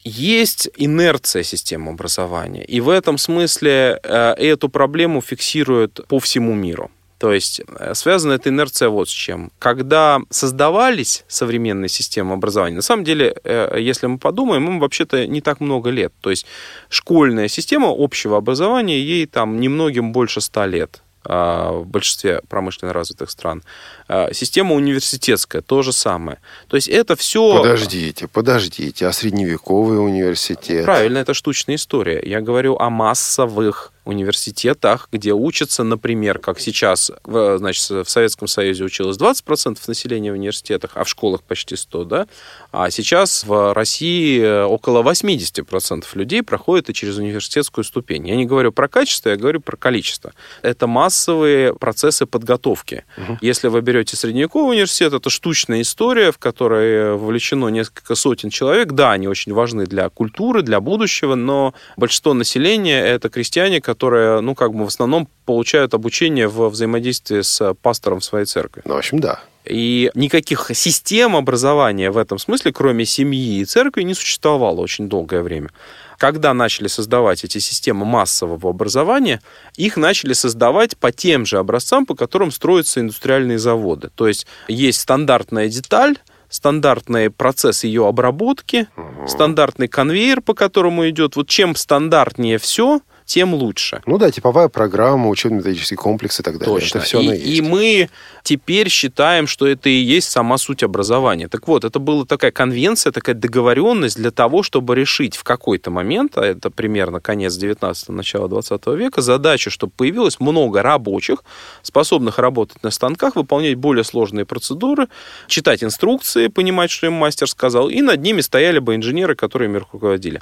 Есть 0.04 0.70
инерция 0.78 1.44
системы 1.44 1.92
образования. 1.92 2.64
И 2.66 2.82
в 2.82 2.90
этом 2.90 3.18
смысле 3.18 4.00
э, 4.04 4.34
эту 4.38 4.70
проблему 4.70 5.22
фиксируют 5.22 6.06
по 6.08 6.20
всему 6.20 6.54
миру. 6.54 6.92
То 7.24 7.32
есть 7.32 7.62
э, 7.80 7.94
связана 7.94 8.34
эта 8.34 8.50
инерция 8.50 8.90
вот 8.90 9.08
с 9.08 9.12
чем. 9.12 9.52
Когда 9.60 10.20
создавались 10.30 11.24
современные 11.30 11.88
системы 11.88 12.34
образования, 12.34 12.76
на 12.76 12.82
самом 12.82 13.06
деле, 13.06 13.34
э, 13.46 13.78
если 13.80 14.08
мы 14.08 14.18
подумаем, 14.18 14.68
им 14.68 14.80
вообще-то 14.80 15.26
не 15.26 15.40
так 15.40 15.62
много 15.62 15.90
лет. 15.90 16.12
То 16.20 16.32
есть 16.32 16.46
школьная 16.90 17.48
система 17.48 17.94
общего 17.98 18.38
образования, 18.38 19.00
ей 19.00 19.26
там 19.26 19.60
немногим 19.62 20.12
больше 20.12 20.42
ста 20.42 20.68
лет. 20.68 21.02
А, 21.26 21.72
в 21.72 21.88
большинстве 21.88 22.42
промышленно 22.50 22.92
развитых 22.92 23.32
стран. 23.32 23.64
А, 24.08 24.34
система 24.34 24.76
университетская, 24.76 25.62
то 25.62 25.82
же 25.82 25.94
самое. 25.94 26.40
То 26.68 26.76
есть 26.76 26.88
это 26.88 27.16
все... 27.16 27.58
Подождите, 27.58 28.28
подождите, 28.28 29.08
а 29.08 29.14
средневековый 29.14 30.04
университет? 30.04 30.84
Правильно, 30.86 31.20
это 31.20 31.34
штучная 31.34 31.76
история. 31.76 32.22
Я 32.24 32.42
говорю 32.42 32.78
о 32.78 32.90
массовых 32.90 33.94
университетах, 34.06 35.08
где 35.12 35.34
учатся, 35.34 35.84
например, 35.84 36.40
как 36.40 36.60
сейчас, 36.60 37.12
в, 37.24 37.58
значит, 37.58 37.90
в 37.90 38.10
Советском 38.10 38.48
Союзе 38.48 38.84
училось 38.84 39.18
20% 39.18 39.78
населения 39.88 40.32
в 40.32 40.36
университетах, 40.36 40.92
а 40.96 41.04
в 41.04 41.10
школах 41.10 41.44
почти 41.44 41.76
100, 41.76 42.04
да? 42.06 42.28
А 42.72 42.90
сейчас 42.90 43.44
в 43.44 43.74
России 43.74 44.64
около 44.64 45.04
80% 45.04 46.06
людей 46.14 46.44
проходят 46.44 46.90
и 46.90 46.94
через 46.94 47.18
университетскую 47.18 47.84
ступень. 47.84 48.28
Я 48.28 48.36
не 48.36 48.46
говорю 48.46 48.72
про 48.72 48.88
качество, 48.88 49.30
я 49.30 49.36
говорю 49.36 49.62
про 49.62 49.78
количество. 49.78 50.34
Это 50.62 50.88
массовые 50.88 51.74
процессы 51.74 52.26
подготовки. 52.26 53.06
Угу. 53.18 53.38
Если 53.42 53.68
вы 53.68 53.82
берете 53.82 54.18
средневековый 54.18 54.72
университет, 54.72 55.14
это 55.14 55.30
штучная 55.30 55.82
история, 55.82 56.32
в 56.32 56.38
которой 56.38 57.16
вовлечено 57.16 57.68
несколько 57.68 58.16
сотен 58.16 58.50
человек. 58.50 58.92
Да, 58.92 59.12
они 59.12 59.28
очень 59.28 59.54
важны 59.54 59.86
для 59.86 60.10
культуры, 60.10 60.62
для 60.62 60.80
будущего, 60.80 61.36
но 61.36 61.74
большинство 61.98 62.34
населения 62.34 63.02
это 63.06 63.30
крестьяне, 63.30 63.82
которые, 63.82 63.93
ну, 64.02 64.56
как 64.56 64.74
бы 64.74 64.86
в 64.86 64.88
основном 64.88 65.28
получают 65.46 65.94
обучение 65.94 66.48
в 66.48 66.70
взаимодействии 66.70 67.42
с 67.42 67.74
пастором 67.82 68.22
своей 68.22 68.46
церкви. 68.46 68.82
Ну, 68.86 68.96
в 68.96 68.98
общем, 68.98 69.20
да. 69.20 69.40
И 69.66 70.12
никаких 70.14 70.72
систем 70.74 71.36
образования 71.36 72.12
в 72.12 72.18
этом 72.18 72.38
смысле, 72.38 72.74
кроме 72.74 73.06
семьи 73.06 73.62
и 73.62 73.66
церкви, 73.66 74.04
не 74.04 74.14
существовало 74.14 74.82
очень 74.82 75.08
долгое 75.08 75.42
время. 75.42 75.70
Когда 76.18 76.54
начали 76.54 76.88
создавать 76.88 77.44
эти 77.44 77.60
системы 77.60 78.06
массового 78.06 78.70
образования, 78.70 79.42
их 79.76 79.98
начали 79.98 80.34
создавать 80.34 80.98
по 80.98 81.12
тем 81.12 81.46
же 81.46 81.58
образцам, 81.58 82.06
по 82.06 82.16
которым 82.16 82.52
строятся 82.52 83.00
индустриальные 83.00 83.58
заводы. 83.58 84.10
То 84.16 84.28
есть 84.28 84.48
есть 84.68 85.02
стандартная 85.02 85.70
деталь, 85.70 86.18
стандартный 86.50 87.30
процесс 87.30 87.84
ее 87.84 88.08
обработки, 88.08 88.88
угу. 88.96 89.28
стандартный 89.28 89.88
конвейер, 89.88 90.42
по 90.42 90.54
которому 90.54 91.10
идет. 91.10 91.36
Вот 91.36 91.48
чем 91.48 91.76
стандартнее 91.76 92.58
все, 92.58 93.02
тем 93.34 93.56
лучше. 93.56 94.04
Ну 94.06 94.20
да, 94.20 94.30
типовая 94.30 94.68
программа, 94.68 95.28
учебно-методический 95.30 95.98
комплекс 95.98 96.40
и 96.40 96.44
так 96.44 96.60
далее. 96.60 96.76
Точно. 96.76 97.00
Это 97.00 97.08
все 97.08 97.20
и, 97.20 97.58
и 97.58 97.62
мы 97.62 98.10
теперь 98.44 98.90
считаем, 98.90 99.48
что 99.48 99.66
это 99.66 99.90
и 99.90 99.96
есть 99.96 100.30
сама 100.30 100.60
суть 100.60 100.84
образования. 100.84 101.48
Так 101.48 101.68
вот, 101.68 101.84
это 101.84 101.98
была 101.98 102.26
такая 102.26 102.52
конвенция, 102.52 103.12
такая 103.12 103.36
договоренность 103.36 104.18
для 104.18 104.30
того, 104.30 104.62
чтобы 104.62 104.94
решить 104.94 105.36
в 105.36 105.44
какой-то 105.44 105.90
момент, 105.90 106.38
а 106.38 106.46
это 106.46 106.70
примерно 106.70 107.20
конец 107.20 107.58
19-го, 107.58 108.14
начало 108.14 108.48
20 108.48 108.86
века, 108.88 109.22
задача, 109.22 109.72
чтобы 109.72 109.94
появилось 109.98 110.40
много 110.40 110.84
рабочих, 110.84 111.44
способных 111.82 112.38
работать 112.38 112.84
на 112.84 112.92
станках, 112.92 113.36
выполнять 113.36 113.76
более 113.76 114.04
сложные 114.04 114.46
процедуры, 114.46 115.08
читать 115.48 115.84
инструкции, 115.84 116.50
понимать, 116.50 116.92
что 116.92 117.08
им 117.08 117.14
мастер 117.14 117.50
сказал, 117.50 117.90
и 117.90 118.04
над 118.04 118.22
ними 118.22 118.42
стояли 118.42 118.78
бы 118.78 118.94
инженеры, 118.94 119.34
которые 119.34 119.70
ими 119.70 119.78
руководили. 119.78 120.40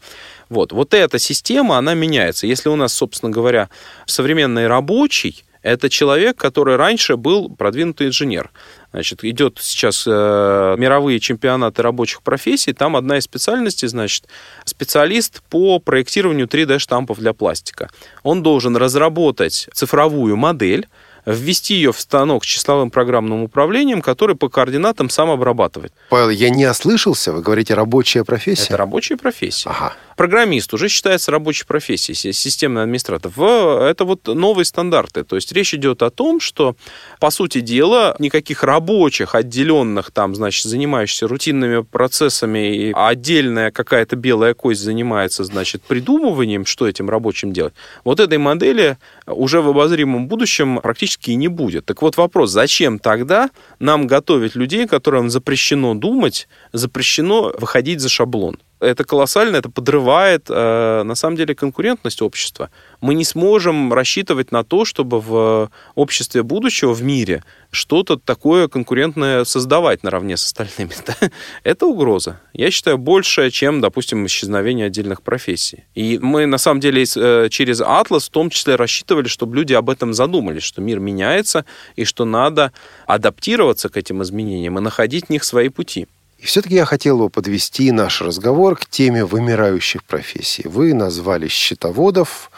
Вот. 0.50 0.74
вот 0.74 0.93
эта 0.93 1.19
система, 1.19 1.77
она 1.77 1.93
меняется. 1.93 2.45
Если 2.45 2.67
у 2.67 2.75
нас, 2.81 2.93
собственно 2.93 3.31
говоря, 3.31 3.69
современный 4.05 4.67
рабочий, 4.67 5.43
это 5.61 5.89
человек, 5.89 6.38
который 6.38 6.75
раньше 6.75 7.17
был 7.17 7.50
продвинутый 7.50 8.07
инженер. 8.07 8.50
Значит, 8.91 9.23
идет 9.23 9.59
сейчас 9.61 10.05
э, 10.07 10.75
мировые 10.77 11.19
чемпионаты 11.19 11.81
рабочих 11.81 12.23
профессий. 12.23 12.73
Там 12.73 12.95
одна 12.95 13.17
из 13.17 13.23
специальностей, 13.23 13.88
значит, 13.88 14.25
специалист 14.65 15.41
по 15.50 15.79
проектированию 15.79 16.47
3D-штампов 16.47 17.19
для 17.19 17.33
пластика. 17.33 17.89
Он 18.23 18.41
должен 18.41 18.75
разработать 18.75 19.69
цифровую 19.73 20.35
модель, 20.35 20.88
ввести 21.25 21.75
ее 21.75 21.93
в 21.93 22.00
станок 22.00 22.43
с 22.43 22.47
числовым 22.47 22.89
программным 22.89 23.43
управлением, 23.43 24.01
который 24.01 24.35
по 24.35 24.50
координатам 24.50 25.09
сам 25.09 25.29
обрабатывает. 25.29 25.93
Павел, 26.09 26.29
я 26.29 26.50
не 26.50 26.65
ослышался, 26.65 27.31
вы 27.31 27.41
говорите 27.41 27.73
рабочая 27.73 28.23
профессия? 28.23 28.65
Это 28.65 28.77
рабочая 28.77 29.17
профессия. 29.17 29.69
Ага. 29.69 29.93
Программист 30.21 30.71
уже 30.75 30.87
считается 30.87 31.31
рабочей 31.31 31.65
профессией, 31.65 32.31
системный 32.31 32.83
администратор. 32.83 33.31
Это 33.31 34.05
вот 34.05 34.27
новые 34.27 34.65
стандарты. 34.65 35.23
То 35.23 35.35
есть 35.35 35.51
речь 35.51 35.73
идет 35.73 36.03
о 36.03 36.11
том, 36.11 36.39
что, 36.39 36.75
по 37.19 37.31
сути 37.31 37.59
дела, 37.59 38.15
никаких 38.19 38.63
рабочих, 38.63 39.33
отделенных, 39.33 40.11
там, 40.11 40.35
значит, 40.35 40.67
занимающихся 40.67 41.27
рутинными 41.27 41.81
процессами, 41.81 42.89
и 42.89 42.91
отдельная 42.95 43.71
какая-то 43.71 44.15
белая 44.15 44.53
кость 44.53 44.81
занимается, 44.81 45.43
значит, 45.43 45.81
придумыванием, 45.81 46.67
что 46.67 46.87
этим 46.87 47.09
рабочим 47.09 47.51
делать. 47.51 47.73
Вот 48.03 48.19
этой 48.19 48.37
модели 48.37 48.99
уже 49.25 49.63
в 49.63 49.69
обозримом 49.69 50.27
будущем 50.27 50.81
практически 50.83 51.31
и 51.31 51.35
не 51.35 51.47
будет. 51.47 51.85
Так 51.85 52.03
вот 52.03 52.17
вопрос, 52.17 52.51
зачем 52.51 52.99
тогда 52.99 53.49
нам 53.79 54.05
готовить 54.05 54.53
людей, 54.53 54.87
которым 54.87 55.31
запрещено 55.31 55.95
думать, 55.95 56.47
запрещено 56.73 57.51
выходить 57.57 58.01
за 58.01 58.09
шаблон? 58.09 58.59
Это 58.81 59.03
колоссально, 59.03 59.57
это 59.57 59.69
подрывает, 59.69 60.47
э, 60.50 61.03
на 61.03 61.15
самом 61.15 61.38
деле, 61.38 61.53
конкурентность 61.55 62.21
общества. 62.21 62.69
Мы 63.00 63.13
не 63.13 63.23
сможем 63.23 63.93
рассчитывать 63.93 64.51
на 64.51 64.63
то, 64.63 64.85
чтобы 64.85 65.21
в 65.21 65.69
обществе 65.95 66.43
будущего, 66.43 66.93
в 66.93 67.03
мире, 67.03 67.43
что-то 67.71 68.17
такое 68.17 68.67
конкурентное 68.67 69.45
создавать 69.45 70.03
наравне 70.03 70.35
с 70.35 70.45
остальными. 70.45 70.91
это 71.63 71.85
угроза. 71.85 72.41
Я 72.53 72.71
считаю, 72.71 72.97
больше, 72.97 73.50
чем, 73.51 73.81
допустим, 73.81 74.25
исчезновение 74.25 74.88
отдельных 74.88 75.21
профессий. 75.21 75.85
И 75.93 76.19
мы, 76.21 76.47
на 76.47 76.57
самом 76.57 76.79
деле, 76.79 77.03
э, 77.03 77.47
через 77.50 77.81
Атлас 77.81 78.27
в 78.27 78.31
том 78.31 78.50
числе 78.50 78.75
рассчитывали, 78.75 79.27
чтобы 79.27 79.55
люди 79.55 79.73
об 79.73 79.89
этом 79.89 80.13
задумались, 80.13 80.63
что 80.63 80.81
мир 80.81 81.00
меняется, 81.00 81.65
и 81.95 82.03
что 82.03 82.25
надо 82.25 82.73
адаптироваться 83.05 83.89
к 83.89 83.97
этим 83.97 84.23
изменениям 84.23 84.77
и 84.79 84.81
находить 84.81 85.27
в 85.27 85.29
них 85.29 85.43
свои 85.43 85.69
пути. 85.69 86.07
И 86.41 86.45
все-таки 86.45 86.74
я 86.74 86.86
хотел 86.86 87.19
бы 87.19 87.29
подвести 87.29 87.91
наш 87.91 88.19
разговор 88.19 88.75
к 88.75 88.88
теме 88.88 89.24
вымирающих 89.24 90.03
профессий. 90.03 90.67
Вы 90.67 90.95
назвали 90.95 91.48
счетоводов. 91.48 92.50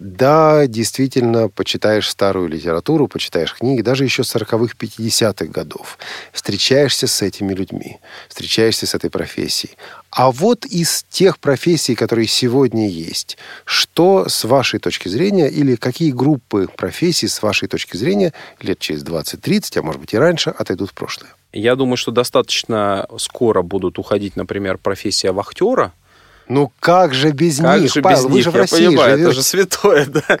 Да, 0.00 0.66
действительно, 0.66 1.48
почитаешь 1.48 2.10
старую 2.10 2.48
литературу, 2.48 3.06
почитаешь 3.06 3.54
книги, 3.54 3.80
даже 3.80 4.02
еще 4.02 4.22
40-х, 4.22 4.74
50-х 4.76 5.44
годов. 5.46 5.98
Встречаешься 6.32 7.06
с 7.06 7.22
этими 7.22 7.54
людьми, 7.54 8.00
встречаешься 8.28 8.88
с 8.88 8.94
этой 8.96 9.08
профессией. 9.08 9.76
А 10.10 10.32
вот 10.32 10.66
из 10.66 11.04
тех 11.08 11.38
профессий, 11.38 11.94
которые 11.94 12.26
сегодня 12.26 12.88
есть, 12.88 13.38
что 13.64 14.28
с 14.28 14.42
вашей 14.44 14.80
точки 14.80 15.08
зрения, 15.08 15.48
или 15.48 15.76
какие 15.76 16.10
группы 16.10 16.68
профессий 16.76 17.28
с 17.28 17.40
вашей 17.40 17.68
точки 17.68 17.96
зрения 17.96 18.32
лет 18.60 18.80
через 18.80 19.04
20-30, 19.04 19.78
а 19.78 19.82
может 19.82 20.00
быть 20.00 20.12
и 20.12 20.18
раньше, 20.18 20.50
отойдут 20.50 20.90
в 20.90 20.94
прошлое? 20.94 21.37
Я 21.52 21.76
думаю, 21.76 21.96
что 21.96 22.10
достаточно 22.10 23.06
скоро 23.16 23.62
будут 23.62 23.98
уходить, 23.98 24.36
например, 24.36 24.78
профессия 24.78 25.32
вахтера. 25.32 25.92
Ну 26.48 26.72
как 26.80 27.12
же 27.12 27.32
без 27.32 27.58
как 27.58 27.80
них, 27.80 27.92
же 27.92 28.00
Павел, 28.00 28.24
без 28.24 28.24
вы 28.24 28.34
них? 28.36 28.44
же 28.44 28.50
в 28.50 28.54
Я 28.54 28.60
России 28.62 28.86
понимаю, 28.86 29.10
живете. 29.10 29.22
это 29.24 29.32
же 29.34 29.42
святое, 29.42 30.06
да. 30.06 30.22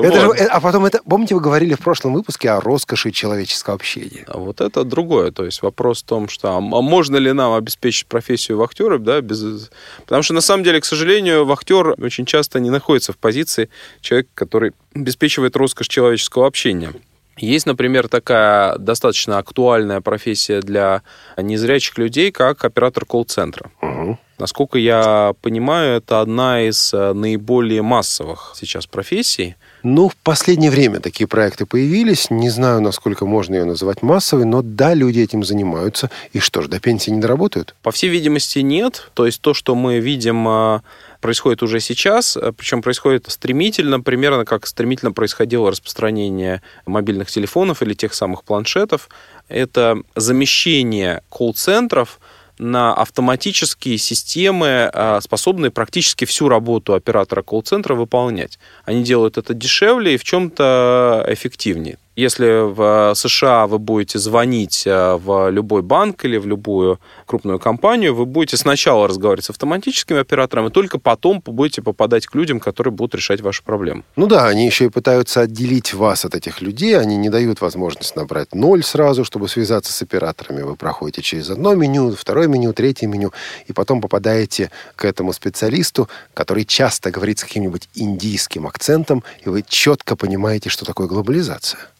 Это 0.00 0.20
же, 0.20 0.26
э, 0.28 0.46
а 0.46 0.60
потом 0.60 0.84
это, 0.86 1.00
помните, 1.04 1.34
вы 1.34 1.40
говорили 1.40 1.74
в 1.74 1.80
прошлом 1.80 2.14
выпуске 2.14 2.50
о 2.50 2.60
роскоши 2.60 3.10
человеческого 3.10 3.74
общения. 3.74 4.24
А 4.28 4.38
вот 4.38 4.60
это 4.60 4.84
другое. 4.84 5.32
То 5.32 5.44
есть 5.44 5.60
вопрос 5.60 6.02
в 6.02 6.06
том, 6.06 6.28
что 6.28 6.56
а 6.56 6.60
можно 6.60 7.16
ли 7.16 7.32
нам 7.32 7.52
обеспечить 7.52 8.06
профессию 8.06 8.58
вахтера, 8.58 8.98
да, 8.98 9.20
без... 9.20 9.70
Потому 10.04 10.22
что 10.22 10.34
на 10.34 10.40
самом 10.40 10.62
деле, 10.62 10.80
к 10.80 10.84
сожалению, 10.84 11.44
вахтер 11.44 11.96
очень 12.00 12.26
часто 12.26 12.60
не 12.60 12.70
находится 12.70 13.12
в 13.12 13.16
позиции 13.18 13.68
человека, 14.00 14.30
который 14.34 14.72
обеспечивает 14.94 15.56
роскошь 15.56 15.88
человеческого 15.88 16.46
общения. 16.46 16.92
Есть, 17.36 17.66
например, 17.66 18.08
такая 18.08 18.78
достаточно 18.78 19.38
актуальная 19.38 20.00
профессия 20.00 20.60
для 20.60 21.02
незрячих 21.36 21.98
людей, 21.98 22.30
как 22.30 22.64
оператор 22.64 23.04
колл-центра. 23.04 23.70
Угу. 23.82 24.18
Насколько 24.38 24.78
я 24.78 25.34
понимаю, 25.40 25.96
это 25.96 26.20
одна 26.20 26.60
из 26.62 26.92
э, 26.92 27.14
наиболее 27.14 27.80
массовых 27.80 28.52
сейчас 28.54 28.86
профессий. 28.86 29.56
Ну, 29.82 30.10
в 30.10 30.16
последнее 30.16 30.70
время 30.70 31.00
такие 31.00 31.26
проекты 31.26 31.64
появились. 31.64 32.28
Не 32.28 32.50
знаю, 32.50 32.82
насколько 32.82 33.24
можно 33.24 33.54
ее 33.54 33.64
называть 33.64 34.02
массовой, 34.02 34.44
но 34.44 34.60
да, 34.60 34.92
люди 34.92 35.20
этим 35.20 35.42
занимаются. 35.42 36.10
И 36.34 36.38
что 36.38 36.60
ж, 36.60 36.68
до 36.68 36.80
пенсии 36.80 37.10
не 37.10 37.20
доработают? 37.20 37.74
По 37.82 37.92
всей 37.92 38.10
видимости, 38.10 38.58
нет. 38.58 39.10
То 39.14 39.24
есть 39.24 39.40
то, 39.40 39.54
что 39.54 39.74
мы 39.74 40.00
видим 40.00 40.46
э, 40.48 40.80
происходит 41.26 41.60
уже 41.64 41.80
сейчас, 41.80 42.36
э, 42.36 42.52
причем 42.56 42.82
происходит 42.82 43.26
стремительно, 43.28 44.00
примерно 44.00 44.44
как 44.44 44.64
стремительно 44.64 45.10
происходило 45.10 45.72
распространение 45.72 46.62
мобильных 46.86 47.28
телефонов 47.32 47.82
или 47.82 47.94
тех 47.94 48.14
самых 48.14 48.44
планшетов. 48.44 49.08
Это 49.48 49.96
замещение 50.14 51.22
колл-центров 51.28 52.20
на 52.58 52.94
автоматические 52.94 53.98
системы, 53.98 54.88
а, 54.92 55.20
способные 55.20 55.72
практически 55.72 56.26
всю 56.26 56.48
работу 56.48 56.94
оператора 56.94 57.42
колл-центра 57.42 57.96
выполнять. 57.96 58.60
Они 58.84 59.02
делают 59.02 59.36
это 59.36 59.52
дешевле 59.52 60.14
и 60.14 60.18
в 60.18 60.22
чем-то 60.22 61.26
эффективнее. 61.28 61.98
Если 62.16 62.72
в 62.72 63.12
США 63.14 63.66
вы 63.66 63.78
будете 63.78 64.18
звонить 64.18 64.86
э, 64.86 65.16
в 65.16 65.50
любой 65.50 65.82
банк 65.82 66.24
или 66.24 66.38
в 66.38 66.46
любую 66.46 66.98
крупную 67.26 67.58
компанию, 67.58 68.14
вы 68.14 68.24
будете 68.24 68.56
сначала 68.56 69.06
разговаривать 69.06 69.44
с 69.44 69.50
автоматическим 69.50 70.16
оператором, 70.16 70.68
и 70.68 70.70
только 70.70 70.98
потом 70.98 71.42
будете 71.44 71.82
попадать 71.82 72.26
к 72.26 72.34
людям, 72.34 72.58
которые 72.58 72.90
будут 72.90 73.16
решать 73.16 73.42
ваши 73.42 73.62
проблемы. 73.62 74.02
Ну 74.16 74.28
да, 74.28 74.46
они 74.46 74.64
еще 74.64 74.86
и 74.86 74.88
пытаются 74.88 75.42
отделить 75.42 75.92
вас 75.92 76.24
от 76.24 76.34
этих 76.34 76.62
людей. 76.62 76.98
Они 76.98 77.18
не 77.18 77.28
дают 77.28 77.60
возможность 77.60 78.16
набрать 78.16 78.54
ноль 78.54 78.82
сразу, 78.82 79.22
чтобы 79.22 79.46
связаться 79.46 79.92
с 79.92 80.00
операторами. 80.00 80.62
Вы 80.62 80.74
проходите 80.74 81.20
через 81.20 81.50
одно 81.50 81.74
меню, 81.74 82.16
второе 82.16 82.48
меню, 82.48 82.72
третье 82.72 83.08
меню, 83.08 83.34
и 83.66 83.74
потом 83.74 84.00
попадаете 84.00 84.70
к 84.94 85.04
этому 85.04 85.34
специалисту, 85.34 86.08
который 86.32 86.64
часто 86.64 87.10
говорит 87.10 87.40
с 87.40 87.44
каким-нибудь 87.44 87.90
индийским 87.94 88.66
акцентом, 88.66 89.22
и 89.44 89.50
вы 89.50 89.62
четко 89.68 90.16
понимаете, 90.16 90.70
что 90.70 90.86
такое 90.86 91.08
глобализация. 91.08 91.90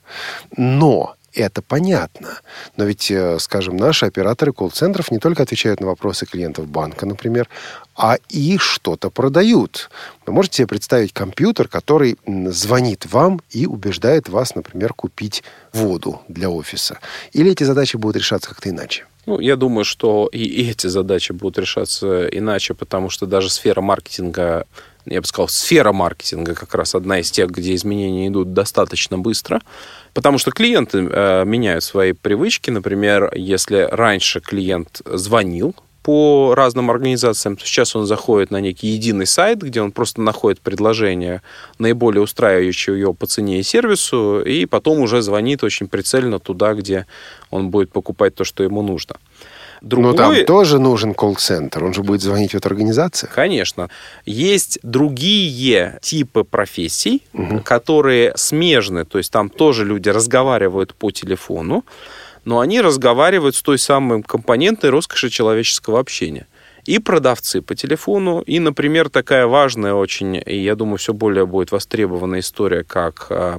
Но 0.56 1.16
это 1.36 1.60
понятно. 1.62 2.40
Но 2.76 2.84
ведь, 2.84 3.10
э, 3.10 3.38
скажем, 3.38 3.76
наши 3.76 4.06
операторы 4.06 4.52
колл-центров 4.52 5.10
не 5.10 5.18
только 5.18 5.42
отвечают 5.42 5.80
на 5.80 5.86
вопросы 5.86 6.24
клиентов 6.26 6.66
банка, 6.66 7.04
например, 7.06 7.48
а 7.94 8.16
и 8.30 8.56
что-то 8.58 9.10
продают. 9.10 9.90
Вы 10.26 10.32
можете 10.32 10.56
себе 10.56 10.66
представить 10.66 11.12
компьютер, 11.12 11.68
который 11.68 12.16
звонит 12.26 13.06
вам 13.06 13.40
и 13.50 13.66
убеждает 13.66 14.28
вас, 14.28 14.54
например, 14.54 14.94
купить 14.94 15.42
воду 15.72 16.22
для 16.28 16.48
офиса. 16.48 16.98
Или 17.32 17.52
эти 17.52 17.64
задачи 17.64 17.96
будут 17.96 18.16
решаться 18.16 18.48
как-то 18.48 18.70
иначе? 18.70 19.04
Ну, 19.26 19.40
я 19.40 19.56
думаю, 19.56 19.84
что 19.84 20.28
и 20.32 20.70
эти 20.70 20.86
задачи 20.86 21.32
будут 21.32 21.58
решаться 21.58 22.26
иначе, 22.28 22.74
потому 22.74 23.10
что 23.10 23.26
даже 23.26 23.50
сфера 23.50 23.80
маркетинга 23.80 24.66
я 25.06 25.20
бы 25.20 25.26
сказал, 25.26 25.48
сфера 25.48 25.92
маркетинга 25.92 26.54
как 26.54 26.74
раз 26.74 26.94
одна 26.94 27.20
из 27.20 27.30
тех, 27.30 27.50
где 27.50 27.74
изменения 27.74 28.28
идут 28.28 28.52
достаточно 28.52 29.18
быстро, 29.18 29.62
потому 30.14 30.38
что 30.38 30.50
клиенты 30.50 30.98
э, 30.98 31.44
меняют 31.44 31.84
свои 31.84 32.12
привычки. 32.12 32.70
Например, 32.70 33.32
если 33.34 33.88
раньше 33.90 34.40
клиент 34.40 35.00
звонил 35.04 35.74
по 36.02 36.54
разным 36.54 36.90
организациям, 36.90 37.56
то 37.56 37.66
сейчас 37.66 37.96
он 37.96 38.06
заходит 38.06 38.52
на 38.52 38.60
некий 38.60 38.86
единый 38.88 39.26
сайт, 39.26 39.60
где 39.60 39.80
он 39.82 39.90
просто 39.90 40.20
находит 40.20 40.60
предложение, 40.60 41.42
наиболее 41.78 42.22
устраивающее 42.22 42.98
его 42.98 43.12
по 43.12 43.26
цене 43.26 43.58
и 43.58 43.64
сервису, 43.64 44.40
и 44.40 44.66
потом 44.66 45.00
уже 45.00 45.20
звонит 45.20 45.64
очень 45.64 45.88
прицельно 45.88 46.38
туда, 46.38 46.74
где 46.74 47.06
он 47.50 47.70
будет 47.70 47.90
покупать 47.90 48.36
то, 48.36 48.44
что 48.44 48.62
ему 48.62 48.82
нужно. 48.82 49.16
Другой... 49.80 50.12
Но 50.12 50.16
там 50.16 50.44
тоже 50.44 50.78
нужен 50.78 51.14
колл-центр. 51.14 51.84
Он 51.84 51.94
же 51.94 52.02
будет 52.02 52.22
звонить 52.22 52.52
в 52.52 52.54
эту 52.56 52.68
организацию. 52.68 53.30
Конечно. 53.34 53.88
Есть 54.24 54.78
другие 54.82 55.98
типы 56.02 56.44
профессий, 56.44 57.22
угу. 57.32 57.60
которые 57.60 58.32
смежны. 58.36 59.04
То 59.04 59.18
есть 59.18 59.32
там 59.32 59.48
тоже 59.48 59.84
люди 59.84 60.08
разговаривают 60.08 60.94
по 60.94 61.10
телефону, 61.10 61.84
но 62.44 62.60
они 62.60 62.80
разговаривают 62.80 63.56
с 63.56 63.62
той 63.62 63.78
самой 63.78 64.22
компонентой 64.22 64.90
роскоши 64.90 65.30
человеческого 65.30 65.98
общения 65.98 66.46
и 66.86 67.00
продавцы 67.00 67.60
по 67.62 67.74
телефону, 67.74 68.40
и, 68.40 68.60
например, 68.60 69.08
такая 69.08 69.46
важная 69.46 69.92
очень, 69.94 70.40
и 70.46 70.56
я 70.56 70.76
думаю, 70.76 70.98
все 70.98 71.12
более 71.12 71.44
будет 71.44 71.72
востребованная 71.72 72.40
история, 72.40 72.84
как 72.84 73.26
а, 73.30 73.58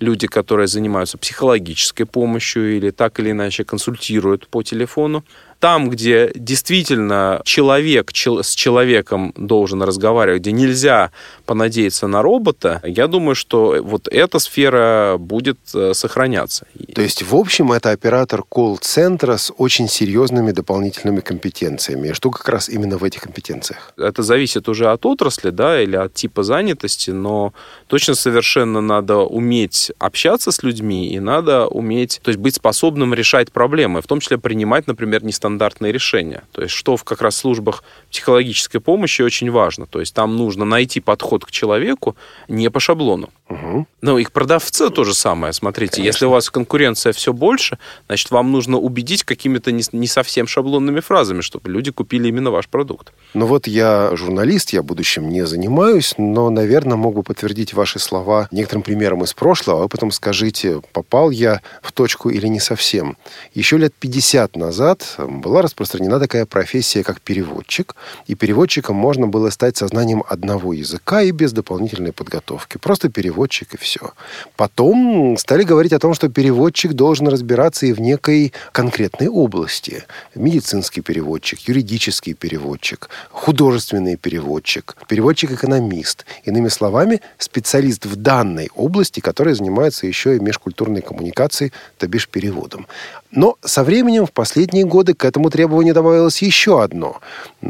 люди, 0.00 0.26
которые 0.26 0.66
занимаются 0.66 1.18
психологической 1.18 2.06
помощью 2.06 2.76
или 2.76 2.90
так 2.90 3.20
или 3.20 3.30
иначе 3.30 3.64
консультируют 3.64 4.48
по 4.48 4.62
телефону. 4.62 5.22
Там, 5.62 5.90
где 5.90 6.32
действительно 6.34 7.40
человек 7.44 8.10
с 8.12 8.54
человеком 8.56 9.32
должен 9.36 9.80
разговаривать, 9.80 10.42
где 10.42 10.50
нельзя 10.50 11.12
понадеяться 11.46 12.08
на 12.08 12.20
робота, 12.20 12.80
я 12.84 13.06
думаю, 13.06 13.36
что 13.36 13.76
вот 13.80 14.08
эта 14.08 14.40
сфера 14.40 15.18
будет 15.20 15.58
э, 15.72 15.94
сохраняться. 15.94 16.66
То 16.96 17.00
есть, 17.00 17.22
в 17.22 17.36
общем, 17.36 17.70
это 17.70 17.92
оператор 17.92 18.42
колл-центра 18.42 19.36
с 19.36 19.52
очень 19.56 19.88
серьезными 19.88 20.50
дополнительными 20.50 21.20
компетенциями. 21.20 22.08
И 22.08 22.12
что 22.12 22.30
как 22.30 22.48
раз 22.48 22.68
именно 22.68 22.98
в 22.98 23.04
этих 23.04 23.20
компетенциях? 23.22 23.92
Это 23.96 24.24
зависит 24.24 24.68
уже 24.68 24.90
от 24.90 25.06
отрасли, 25.06 25.50
да, 25.50 25.80
или 25.80 25.94
от 25.94 26.12
типа 26.12 26.42
занятости, 26.42 27.10
но 27.12 27.52
точно 27.86 28.16
совершенно 28.16 28.80
надо 28.80 29.18
уметь 29.18 29.92
общаться 30.00 30.50
с 30.50 30.64
людьми 30.64 31.14
и 31.14 31.20
надо 31.20 31.68
уметь, 31.68 32.18
то 32.24 32.30
есть 32.30 32.40
быть 32.40 32.56
способным 32.56 33.14
решать 33.14 33.52
проблемы, 33.52 34.00
в 34.02 34.08
том 34.08 34.18
числе 34.18 34.38
принимать, 34.38 34.88
например, 34.88 35.22
нестандартные 35.22 35.51
решения. 35.92 36.42
То 36.52 36.62
есть 36.62 36.74
что 36.74 36.96
в 36.96 37.04
как 37.04 37.22
раз 37.22 37.36
службах 37.36 37.84
психологической 38.10 38.80
помощи 38.80 39.22
очень 39.22 39.50
важно. 39.50 39.86
То 39.86 40.00
есть 40.00 40.14
там 40.14 40.36
нужно 40.36 40.64
найти 40.64 41.00
подход 41.00 41.44
к 41.44 41.50
человеку 41.50 42.16
не 42.48 42.70
по 42.70 42.80
шаблону. 42.80 43.30
Угу. 43.52 43.86
Ну, 44.00 44.18
их 44.18 44.32
продавцы 44.32 44.88
то 44.90 45.04
же 45.04 45.14
самое. 45.14 45.52
Смотрите, 45.52 45.96
Конечно. 45.96 46.08
если 46.08 46.26
у 46.26 46.30
вас 46.30 46.50
конкуренция 46.50 47.12
все 47.12 47.32
больше, 47.32 47.78
значит, 48.06 48.30
вам 48.30 48.50
нужно 48.50 48.78
убедить 48.78 49.24
какими-то 49.24 49.72
не, 49.72 49.84
не 49.92 50.06
совсем 50.06 50.46
шаблонными 50.46 51.00
фразами, 51.00 51.42
чтобы 51.42 51.70
люди 51.70 51.90
купили 51.90 52.28
именно 52.28 52.50
ваш 52.50 52.68
продукт. 52.68 53.12
Ну 53.34 53.46
вот 53.46 53.66
я 53.66 54.14
журналист, 54.16 54.70
я 54.70 54.82
будущем 54.82 55.28
не 55.28 55.46
занимаюсь, 55.46 56.14
но, 56.16 56.50
наверное, 56.50 56.96
могу 56.96 57.22
подтвердить 57.22 57.74
ваши 57.74 57.98
слова 57.98 58.48
некоторым 58.50 58.82
примером 58.82 59.24
из 59.24 59.34
прошлого, 59.34 59.80
а 59.80 59.82
вы 59.82 59.88
потом 59.88 60.10
скажите, 60.10 60.80
попал 60.92 61.30
я 61.30 61.60
в 61.82 61.92
точку 61.92 62.30
или 62.30 62.46
не 62.46 62.60
совсем. 62.60 63.16
Еще 63.54 63.76
лет 63.76 63.92
50 63.98 64.56
назад 64.56 65.16
была 65.42 65.60
распространена 65.60 66.18
такая 66.18 66.46
профессия, 66.46 67.02
как 67.02 67.20
переводчик, 67.20 67.94
и 68.26 68.34
переводчиком 68.34 68.96
можно 68.96 69.26
было 69.26 69.50
стать 69.50 69.76
сознанием 69.76 70.24
одного 70.26 70.72
языка 70.72 71.22
и 71.22 71.32
без 71.32 71.52
дополнительной 71.52 72.12
подготовки. 72.12 72.78
Просто 72.78 73.10
перевод 73.10 73.42
переводчик 73.42 73.74
и 73.74 73.76
все. 73.76 74.12
Потом 74.56 75.36
стали 75.38 75.64
говорить 75.64 75.92
о 75.92 75.98
том, 75.98 76.14
что 76.14 76.28
переводчик 76.28 76.92
должен 76.92 77.28
разбираться 77.28 77.86
и 77.86 77.92
в 77.92 78.00
некой 78.00 78.52
конкретной 78.72 79.28
области. 79.28 80.04
Медицинский 80.34 81.00
переводчик, 81.00 81.58
юридический 81.68 82.34
переводчик, 82.34 83.08
художественный 83.30 84.16
переводчик, 84.16 84.96
переводчик-экономист. 85.08 86.24
Иными 86.44 86.68
словами, 86.68 87.20
специалист 87.38 88.06
в 88.06 88.16
данной 88.16 88.70
области, 88.74 89.20
который 89.20 89.54
занимается 89.54 90.06
еще 90.06 90.36
и 90.36 90.40
межкультурной 90.40 91.02
коммуникацией, 91.02 91.72
то 91.98 92.06
бишь 92.06 92.28
переводом. 92.28 92.86
Но 93.32 93.56
со 93.64 93.82
временем 93.82 94.26
в 94.26 94.32
последние 94.32 94.84
годы 94.84 95.14
к 95.14 95.24
этому 95.24 95.48
требованию 95.48 95.94
добавилось 95.94 96.42
еще 96.42 96.82
одно. 96.82 97.20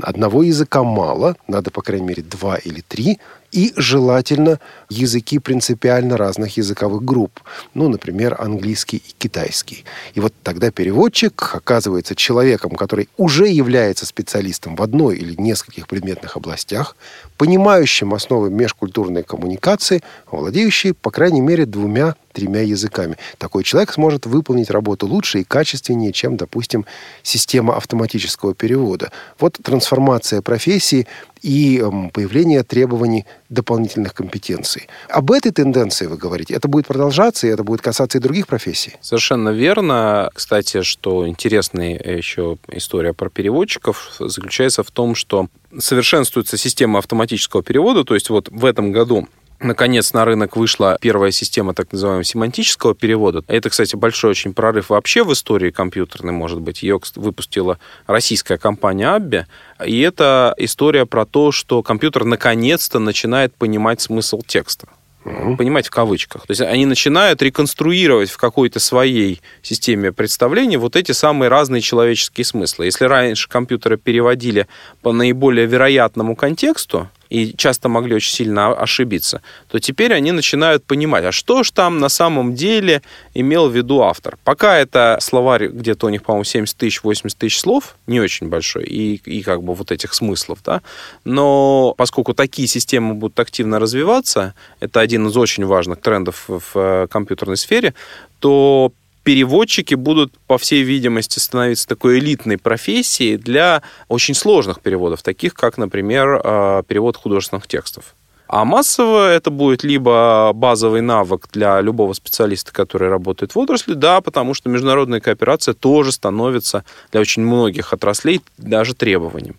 Одного 0.02 0.42
языка 0.42 0.82
мало, 0.82 1.36
надо, 1.46 1.70
по 1.70 1.82
крайней 1.82 2.06
мере, 2.06 2.22
два 2.22 2.56
или 2.56 2.80
три, 2.80 3.18
и 3.52 3.72
желательно 3.76 4.58
языки 4.88 5.38
принципиально 5.38 6.16
разных 6.16 6.56
языковых 6.56 7.04
групп. 7.04 7.40
Ну, 7.74 7.88
например, 7.88 8.34
английский 8.40 8.96
и 8.96 9.14
китайский. 9.18 9.84
И 10.14 10.20
вот 10.20 10.32
тогда 10.42 10.70
переводчик 10.70 11.54
оказывается 11.54 12.16
человеком, 12.16 12.72
который 12.72 13.08
уже 13.16 13.46
является 13.46 14.06
специалистом 14.06 14.74
в 14.74 14.82
одной 14.82 15.16
или 15.16 15.34
нескольких 15.40 15.86
предметных 15.86 16.36
областях, 16.36 16.96
понимающим 17.36 18.14
основы 18.14 18.50
межкультурной 18.50 19.22
коммуникации, 19.22 20.02
владеющий, 20.30 20.94
по 20.94 21.10
крайней 21.10 21.42
мере, 21.42 21.66
двумя 21.66 22.16
тремя 22.32 22.62
языками. 22.62 23.16
Такой 23.38 23.64
человек 23.64 23.92
сможет 23.92 24.26
выполнить 24.26 24.70
работу 24.70 25.06
лучше 25.06 25.40
и 25.40 25.44
качественнее, 25.44 26.12
чем, 26.12 26.36
допустим, 26.36 26.86
система 27.22 27.76
автоматического 27.76 28.54
перевода. 28.54 29.12
Вот 29.38 29.58
трансформация 29.62 30.42
профессии 30.42 31.06
и 31.42 31.78
эм, 31.78 32.10
появление 32.10 32.62
требований 32.62 33.26
дополнительных 33.48 34.14
компетенций. 34.14 34.88
Об 35.08 35.32
этой 35.32 35.50
тенденции 35.52 36.06
вы 36.06 36.16
говорите. 36.16 36.54
Это 36.54 36.68
будет 36.68 36.86
продолжаться, 36.86 37.46
и 37.46 37.50
это 37.50 37.64
будет 37.64 37.82
касаться 37.82 38.18
и 38.18 38.20
других 38.20 38.46
профессий. 38.46 38.94
Совершенно 39.00 39.50
верно. 39.50 40.30
Кстати, 40.34 40.82
что 40.82 41.28
интересная 41.28 41.98
еще 41.98 42.58
история 42.68 43.12
про 43.12 43.28
переводчиков 43.28 44.14
заключается 44.20 44.82
в 44.82 44.90
том, 44.90 45.14
что 45.14 45.48
совершенствуется 45.78 46.56
система 46.56 46.98
автоматического 47.00 47.62
перевода. 47.62 48.04
То 48.04 48.14
есть 48.14 48.30
вот 48.30 48.48
в 48.48 48.64
этом 48.64 48.92
году 48.92 49.28
Наконец 49.62 50.12
на 50.12 50.24
рынок 50.24 50.56
вышла 50.56 50.98
первая 51.00 51.30
система 51.30 51.72
так 51.72 51.92
называемого 51.92 52.24
семантического 52.24 52.94
перевода. 52.94 53.44
Это, 53.46 53.70
кстати, 53.70 53.94
большой 53.94 54.32
очень 54.32 54.54
прорыв 54.54 54.90
вообще 54.90 55.22
в 55.22 55.32
истории 55.32 55.70
компьютерной, 55.70 56.32
может 56.32 56.60
быть. 56.60 56.82
Ее 56.82 57.00
выпустила 57.14 57.78
российская 58.06 58.58
компания 58.58 59.06
Abbe. 59.06 59.44
И 59.86 60.00
это 60.00 60.54
история 60.58 61.06
про 61.06 61.24
то, 61.24 61.52
что 61.52 61.82
компьютер 61.82 62.24
наконец-то 62.24 62.98
начинает 62.98 63.54
понимать 63.54 64.00
смысл 64.00 64.42
текста. 64.44 64.88
Угу. 65.24 65.56
Понимать 65.56 65.86
в 65.86 65.90
кавычках. 65.90 66.42
То 66.46 66.50
есть 66.50 66.60
они 66.60 66.84
начинают 66.84 67.40
реконструировать 67.42 68.30
в 68.30 68.36
какой-то 68.38 68.80
своей 68.80 69.40
системе 69.62 70.10
представлений 70.10 70.76
вот 70.76 70.96
эти 70.96 71.12
самые 71.12 71.48
разные 71.48 71.80
человеческие 71.80 72.44
смыслы. 72.44 72.86
Если 72.86 73.04
раньше 73.04 73.48
компьютеры 73.48 73.96
переводили 73.96 74.66
по 75.00 75.12
наиболее 75.12 75.66
вероятному 75.66 76.34
контексту, 76.34 77.08
и 77.32 77.56
часто 77.56 77.88
могли 77.88 78.14
очень 78.14 78.32
сильно 78.32 78.74
ошибиться, 78.74 79.40
то 79.68 79.78
теперь 79.78 80.12
они 80.12 80.32
начинают 80.32 80.84
понимать, 80.84 81.24
а 81.24 81.32
что 81.32 81.62
же 81.62 81.72
там 81.72 81.98
на 81.98 82.10
самом 82.10 82.54
деле 82.54 83.00
имел 83.32 83.70
в 83.70 83.74
виду 83.74 84.02
автор. 84.02 84.36
Пока 84.44 84.78
это 84.78 85.16
словарь 85.20 85.68
где-то 85.68 86.06
у 86.06 86.08
них, 86.10 86.22
по-моему, 86.22 86.44
70 86.44 86.76
тысяч, 86.76 87.02
80 87.02 87.38
тысяч 87.38 87.58
слов, 87.58 87.96
не 88.06 88.20
очень 88.20 88.48
большой, 88.48 88.84
и, 88.84 89.14
и 89.24 89.42
как 89.42 89.62
бы 89.62 89.74
вот 89.74 89.90
этих 89.90 90.12
смыслов, 90.12 90.58
да, 90.62 90.82
но 91.24 91.94
поскольку 91.96 92.34
такие 92.34 92.68
системы 92.68 93.14
будут 93.14 93.40
активно 93.40 93.78
развиваться, 93.78 94.54
это 94.80 95.00
один 95.00 95.26
из 95.26 95.36
очень 95.36 95.64
важных 95.64 96.00
трендов 96.00 96.44
в 96.46 96.62
э, 96.74 97.06
компьютерной 97.10 97.56
сфере, 97.56 97.94
то 98.40 98.92
переводчики 99.22 99.94
будут, 99.94 100.32
по 100.46 100.58
всей 100.58 100.82
видимости, 100.82 101.38
становиться 101.38 101.86
такой 101.86 102.18
элитной 102.18 102.58
профессией 102.58 103.36
для 103.36 103.82
очень 104.08 104.34
сложных 104.34 104.80
переводов, 104.80 105.22
таких 105.22 105.54
как, 105.54 105.78
например, 105.78 106.40
э, 106.42 106.82
перевод 106.86 107.16
художественных 107.16 107.66
текстов. 107.66 108.14
А 108.48 108.66
массово 108.66 109.30
это 109.30 109.50
будет 109.50 109.82
либо 109.82 110.52
базовый 110.54 111.00
навык 111.00 111.48
для 111.52 111.80
любого 111.80 112.12
специалиста, 112.12 112.70
который 112.70 113.08
работает 113.08 113.54
в 113.54 113.58
отрасли, 113.58 113.94
да, 113.94 114.20
потому 114.20 114.52
что 114.52 114.68
международная 114.68 115.20
кооперация 115.20 115.72
тоже 115.72 116.12
становится 116.12 116.84
для 117.12 117.22
очень 117.22 117.42
многих 117.42 117.94
отраслей 117.94 118.42
даже 118.58 118.94
требованием. 118.94 119.56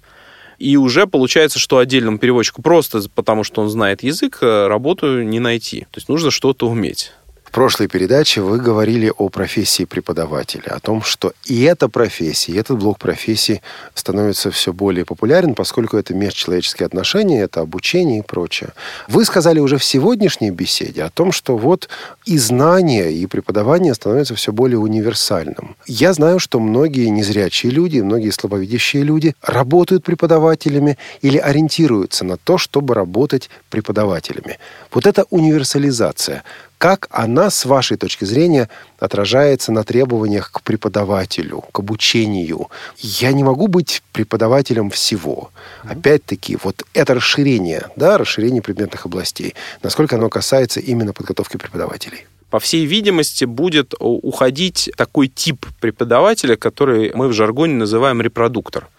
И 0.59 0.77
уже 0.77 1.07
получается, 1.07 1.57
что 1.57 1.79
отдельному 1.79 2.19
переводчику 2.19 2.61
просто 2.61 3.01
потому, 3.15 3.43
что 3.43 3.63
он 3.63 3.69
знает 3.69 4.03
язык, 4.03 4.37
э, 4.41 4.67
работу 4.67 5.23
не 5.23 5.39
найти. 5.39 5.87
То 5.89 5.97
есть 5.97 6.07
нужно 6.07 6.29
что-то 6.29 6.69
уметь 6.69 7.13
прошлой 7.53 7.87
передаче 7.87 8.41
вы 8.41 8.57
говорили 8.57 9.13
о 9.15 9.29
профессии 9.29 9.85
преподавателя, 9.85 10.71
о 10.71 10.79
том, 10.79 11.03
что 11.03 11.33
и 11.45 11.61
эта 11.61 11.87
профессия, 11.87 12.51
и 12.51 12.57
этот 12.57 12.79
блок 12.79 12.97
профессий 12.97 13.61
становится 13.93 14.49
все 14.49 14.73
более 14.73 15.05
популярен, 15.05 15.53
поскольку 15.53 15.95
это 15.97 16.15
межчеловеческие 16.15 16.87
отношения, 16.87 17.41
это 17.41 17.61
обучение 17.61 18.19
и 18.19 18.21
прочее. 18.23 18.71
Вы 19.07 19.23
сказали 19.23 19.59
уже 19.59 19.77
в 19.77 19.83
сегодняшней 19.83 20.49
беседе 20.49 21.03
о 21.03 21.11
том, 21.11 21.31
что 21.31 21.55
вот 21.55 21.89
и 22.25 22.39
знания, 22.39 23.11
и 23.11 23.25
преподавание 23.27 23.93
становятся 23.93 24.33
все 24.33 24.51
более 24.51 24.79
универсальным. 24.79 25.75
Я 25.85 26.13
знаю, 26.13 26.39
что 26.39 26.59
многие 26.59 27.07
незрячие 27.09 27.71
люди, 27.71 27.99
многие 27.99 28.31
слабовидящие 28.31 29.03
люди 29.03 29.35
работают 29.43 30.03
преподавателями 30.03 30.97
или 31.21 31.37
ориентируются 31.37 32.25
на 32.25 32.37
то, 32.37 32.57
чтобы 32.57 32.95
работать 32.95 33.51
преподавателями. 33.69 34.57
Вот 34.91 35.05
эта 35.05 35.25
универсализация, 35.29 36.43
как 36.83 37.07
она, 37.11 37.49
с 37.49 37.63
вашей 37.63 37.95
точки 37.95 38.25
зрения, 38.25 38.67
отражается 38.99 39.71
на 39.71 39.85
требованиях 39.85 40.51
к 40.51 40.61
преподавателю, 40.63 41.63
к 41.71 41.79
обучению? 41.79 42.67
Я 42.97 43.31
не 43.31 43.41
могу 43.41 43.67
быть 43.69 44.03
преподавателем 44.11 44.89
всего. 44.89 45.51
Опять-таки, 45.83 46.57
вот 46.61 46.83
это 46.93 47.13
расширение, 47.13 47.87
да, 47.95 48.17
расширение 48.17 48.61
предметных 48.61 49.05
областей, 49.05 49.55
насколько 49.81 50.17
оно 50.17 50.27
касается 50.27 50.81
именно 50.81 51.13
подготовки 51.13 51.55
преподавателей? 51.55 52.27
По 52.53 52.59
всей 52.59 52.85
видимости, 52.85 53.45
будет 53.45 53.95
уходить 53.99 54.91
такой 54.95 55.27
тип 55.27 55.65
преподавателя, 55.81 56.55
который 56.55 57.11
мы 57.15 57.27
в 57.27 57.33
жаргоне 57.33 57.73
называем 57.73 58.21
репродуктор. 58.21 58.89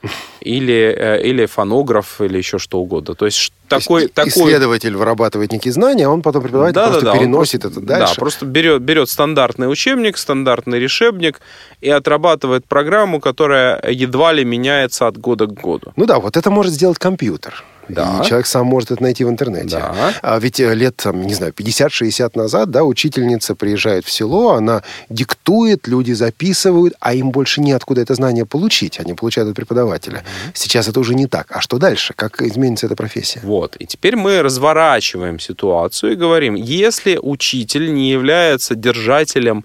Или, 0.40 0.92
э, 0.98 1.22
или 1.22 1.46
фонограф, 1.46 2.20
или 2.20 2.36
еще 2.36 2.58
что 2.58 2.80
угодно. 2.80 3.14
То 3.14 3.26
есть 3.26 3.52
такой, 3.68 4.08
такой... 4.08 4.30
Исследователь 4.30 4.96
вырабатывает 4.96 5.52
некие 5.52 5.72
знания, 5.72 6.06
а 6.06 6.10
он 6.10 6.22
потом 6.22 6.42
преподаватель 6.42 6.74
да, 6.74 6.88
просто 6.88 7.04
да, 7.04 7.12
да, 7.12 7.18
переносит 7.18 7.60
просто, 7.62 7.78
это 7.78 7.86
дальше. 7.86 8.14
Да, 8.16 8.20
просто 8.20 8.44
берет, 8.44 8.82
берет 8.82 9.08
стандартный 9.08 9.70
учебник, 9.70 10.18
стандартный 10.18 10.80
решебник 10.80 11.40
и 11.80 11.88
отрабатывает 11.88 12.66
программу, 12.66 13.20
которая 13.20 13.80
едва 13.88 14.32
ли 14.32 14.44
меняется 14.44 15.06
от 15.06 15.16
года 15.16 15.46
к 15.46 15.52
году. 15.52 15.92
Ну 15.94 16.06
да, 16.06 16.18
вот 16.18 16.36
это 16.36 16.50
может 16.50 16.72
сделать 16.72 16.98
компьютер. 16.98 17.62
Да. 17.88 18.20
И 18.20 18.26
человек 18.26 18.46
сам 18.46 18.66
может 18.66 18.90
это 18.90 19.02
найти 19.02 19.24
в 19.24 19.28
интернете. 19.28 19.78
Да. 19.78 20.14
А 20.22 20.38
ведь 20.38 20.60
э, 20.60 20.74
лет, 20.74 20.96
там, 20.96 21.22
не 21.22 21.34
знаю, 21.34 21.52
50-60 21.52 22.30
назад, 22.34 22.70
да, 22.70 22.84
учительница 22.84 23.54
приезжает 23.54 24.04
в 24.04 24.10
село, 24.10 24.52
она 24.52 24.82
диктует, 25.08 25.86
люди 25.86 26.12
записывают, 26.12 26.94
а 27.00 27.14
им 27.14 27.30
больше 27.30 27.60
неоткуда 27.60 28.00
это 28.00 28.14
знание 28.14 28.46
получить. 28.46 29.00
Они 29.00 29.14
получают 29.14 29.50
от 29.50 29.56
преподавателя. 29.56 30.24
Сейчас 30.54 30.88
это 30.88 31.00
уже 31.00 31.14
не 31.14 31.26
так. 31.26 31.46
А 31.50 31.60
что 31.60 31.78
дальше? 31.78 32.14
Как 32.14 32.40
изменится 32.42 32.86
эта 32.86 32.96
профессия? 32.96 33.40
Вот. 33.42 33.76
И 33.78 33.86
теперь 33.86 34.16
мы 34.16 34.42
разворачиваем 34.42 35.38
ситуацию 35.38 36.12
и 36.12 36.16
говорим, 36.16 36.54
если 36.54 37.18
учитель 37.20 37.92
не 37.92 38.10
является 38.10 38.74
держателем 38.74 39.64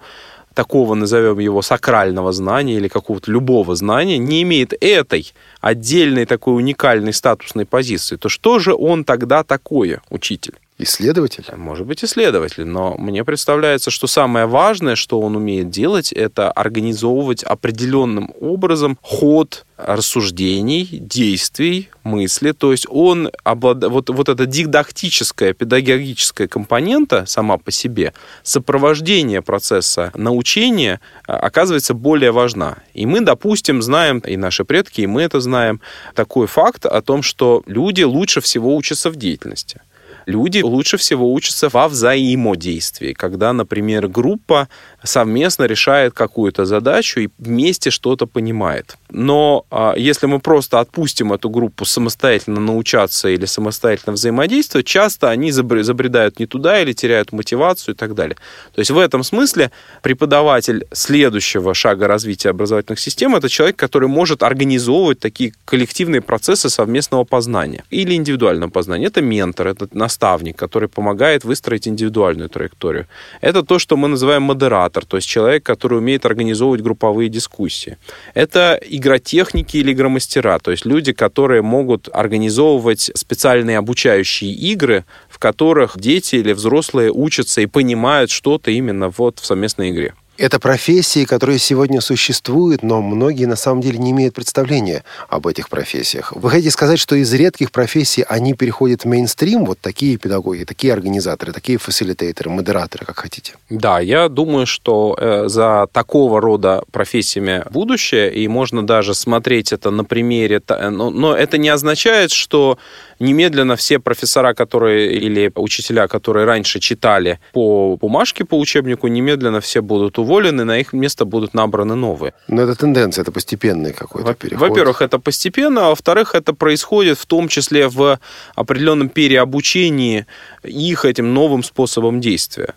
такого, 0.59 0.93
назовем 0.93 1.39
его, 1.39 1.61
сакрального 1.61 2.33
знания 2.33 2.73
или 2.73 2.89
какого-то 2.89 3.31
любого 3.31 3.77
знания, 3.77 4.17
не 4.17 4.41
имеет 4.41 4.73
этой 4.81 5.31
отдельной 5.61 6.25
такой 6.25 6.57
уникальной 6.57 7.13
статусной 7.13 7.65
позиции, 7.65 8.17
то 8.17 8.27
что 8.27 8.59
же 8.59 8.73
он 8.73 9.05
тогда 9.05 9.45
такое, 9.45 10.01
учитель? 10.09 10.55
Исследователь? 10.81 11.43
Может 11.57 11.85
быть, 11.85 12.05
исследователь, 12.05 12.65
но 12.65 12.95
мне 12.97 13.25
представляется, 13.25 13.91
что 13.91 14.07
самое 14.07 14.45
важное, 14.45 14.95
что 14.95 15.19
он 15.19 15.35
умеет 15.35 15.69
делать, 15.69 16.13
это 16.13 16.49
организовывать 16.51 17.43
определенным 17.43 18.31
образом 18.39 18.97
ход 19.01 19.65
рассуждений, 19.75 20.87
действий, 20.91 21.89
мысли. 22.03 22.53
То 22.53 22.71
есть 22.71 22.85
он 22.89 23.29
облад... 23.43 23.83
вот, 23.83 24.09
вот 24.09 24.29
эта 24.29 24.45
дидактическая, 24.45 25.51
педагогическая 25.53 26.47
компонента 26.47 27.25
сама 27.25 27.57
по 27.57 27.71
себе, 27.71 28.13
сопровождение 28.43 29.41
процесса 29.41 30.11
научения 30.15 31.01
а, 31.27 31.37
оказывается 31.39 31.93
более 31.93 32.31
важна. 32.31 32.77
И 32.93 33.05
мы, 33.05 33.19
допустим, 33.19 33.81
знаем, 33.81 34.19
и 34.19 34.37
наши 34.37 34.63
предки, 34.63 35.01
и 35.01 35.07
мы 35.07 35.23
это 35.23 35.41
знаем, 35.41 35.81
такой 36.15 36.47
факт 36.47 36.85
о 36.85 37.01
том, 37.01 37.21
что 37.21 37.63
люди 37.65 38.03
лучше 38.03 38.39
всего 38.39 38.73
учатся 38.77 39.09
в 39.09 39.17
деятельности 39.17 39.81
люди 40.29 40.61
лучше 40.61 40.97
всего 40.97 41.33
учатся 41.33 41.69
во 41.69 41.87
взаимодействии, 41.89 43.13
когда, 43.13 43.51
например, 43.51 44.07
группа 44.07 44.69
совместно 45.03 45.63
решает 45.63 46.13
какую-то 46.13 46.65
задачу 46.65 47.21
и 47.21 47.29
вместе 47.37 47.89
что-то 47.89 48.25
понимает. 48.27 48.97
Но 49.09 49.65
а, 49.71 49.93
если 49.97 50.27
мы 50.27 50.39
просто 50.39 50.79
отпустим 50.79 51.33
эту 51.33 51.49
группу 51.49 51.85
самостоятельно 51.85 52.59
научаться 52.59 53.29
или 53.29 53.45
самостоятельно 53.45 54.13
взаимодействовать, 54.13 54.85
часто 54.85 55.29
они 55.29 55.51
забредают 55.51 56.39
не 56.39 56.45
туда 56.45 56.81
или 56.81 56.93
теряют 56.93 57.31
мотивацию 57.31 57.95
и 57.95 57.97
так 57.97 58.13
далее. 58.13 58.35
То 58.73 58.79
есть 58.79 58.91
в 58.91 58.97
этом 58.97 59.23
смысле 59.23 59.71
преподаватель 60.01 60.85
следующего 60.91 61.73
шага 61.73 62.07
развития 62.07 62.49
образовательных 62.49 62.99
систем 62.99 63.35
это 63.35 63.49
человек, 63.49 63.77
который 63.77 64.07
может 64.07 64.43
организовывать 64.43 65.19
такие 65.19 65.53
коллективные 65.65 66.21
процессы 66.21 66.69
совместного 66.69 67.23
познания 67.23 67.83
или 67.89 68.13
индивидуального 68.13 68.69
познания. 68.69 69.07
Это 69.07 69.21
ментор, 69.21 69.67
это 69.67 69.87
наставник, 69.93 70.57
который 70.57 70.89
помогает 70.89 71.43
выстроить 71.43 71.87
индивидуальную 71.87 72.49
траекторию. 72.49 73.07
Это 73.41 73.63
то, 73.63 73.79
что 73.79 73.97
мы 73.97 74.07
называем 74.07 74.43
модератор, 74.43 74.88
то 74.89 75.17
есть 75.17 75.27
человек, 75.27 75.63
который 75.63 75.97
умеет 75.99 76.25
организовывать 76.25 76.81
групповые 76.81 77.29
дискуссии. 77.29 77.97
Это 78.33 78.79
игротехники 78.83 79.77
или 79.77 79.93
игромастера, 79.93 80.59
то 80.59 80.71
есть 80.71 80.85
люди, 80.85 81.13
которые 81.13 81.61
могут 81.61 82.09
организовывать 82.11 83.11
специальные 83.13 83.77
обучающие 83.77 84.51
игры, 84.51 85.05
в 85.29 85.39
которых 85.39 85.97
дети 85.99 86.35
или 86.35 86.53
взрослые 86.53 87.11
учатся 87.11 87.61
и 87.61 87.65
понимают 87.65 88.31
что-то 88.31 88.71
именно 88.71 89.09
вот 89.09 89.39
в 89.39 89.45
совместной 89.45 89.91
игре. 89.91 90.13
Это 90.39 90.57
профессии, 90.57 91.25
которые 91.25 91.59
сегодня 91.59 91.99
существуют, 91.99 92.81
но 92.81 93.01
многие 93.01 93.43
на 93.43 93.57
самом 93.57 93.81
деле 93.81 93.97
не 93.97 94.11
имеют 94.11 94.33
представления 94.33 95.03
об 95.27 95.47
этих 95.47 95.67
профессиях. 95.67 96.31
Вы 96.33 96.49
хотите 96.49 96.71
сказать, 96.71 96.97
что 96.97 97.15
из 97.17 97.33
редких 97.33 97.73
профессий 97.73 98.23
они 98.25 98.53
переходят 98.53 99.01
в 99.01 99.05
мейнстрим, 99.05 99.65
вот 99.65 99.79
такие 99.81 100.15
педагоги, 100.15 100.63
такие 100.63 100.93
организаторы, 100.93 101.51
такие 101.51 101.77
фасилитейторы, 101.77 102.49
модераторы, 102.49 103.05
как 103.05 103.19
хотите? 103.19 103.55
Да, 103.69 103.99
я 103.99 104.29
думаю, 104.29 104.65
что 104.65 105.13
э, 105.19 105.49
за 105.49 105.87
такого 105.91 106.39
рода 106.39 106.83
профессиями 106.89 107.65
будущее, 107.69 108.33
и 108.33 108.47
можно 108.47 108.87
даже 108.87 109.15
смотреть 109.15 109.73
это 109.73 109.91
на 109.91 110.05
примере, 110.05 110.61
но, 110.69 111.09
но 111.09 111.35
это 111.35 111.57
не 111.57 111.67
означает, 111.67 112.31
что 112.31 112.77
немедленно 113.19 113.75
все 113.75 113.99
профессора, 113.99 114.53
которые 114.53 115.13
или 115.13 115.51
учителя, 115.55 116.07
которые 116.07 116.45
раньше 116.45 116.79
читали 116.79 117.39
по 117.53 117.97
бумажке, 117.97 118.45
по 118.45 118.57
учебнику, 118.57 119.07
немедленно 119.07 119.59
все 119.59 119.81
будут 119.81 120.17
уволены, 120.17 120.63
на 120.63 120.79
их 120.79 120.93
место 120.93 121.25
будут 121.25 121.53
набраны 121.53 121.95
новые. 121.95 122.33
Но 122.47 122.61
это 122.61 122.75
тенденция, 122.75 123.23
это 123.23 123.31
постепенный 123.31 123.93
какой-то 123.93 124.33
переход. 124.33 124.69
Во-первых, 124.69 125.01
это 125.01 125.19
постепенно, 125.19 125.87
а 125.87 125.89
во-вторых, 125.89 126.35
это 126.35 126.53
происходит 126.53 127.17
в 127.17 127.25
том 127.25 127.47
числе 127.47 127.87
в 127.87 128.19
определенном 128.55 129.09
переобучении 129.09 130.25
их 130.63 131.05
этим 131.05 131.33
новым 131.33 131.63
способом 131.63 132.21
действия. 132.21 132.73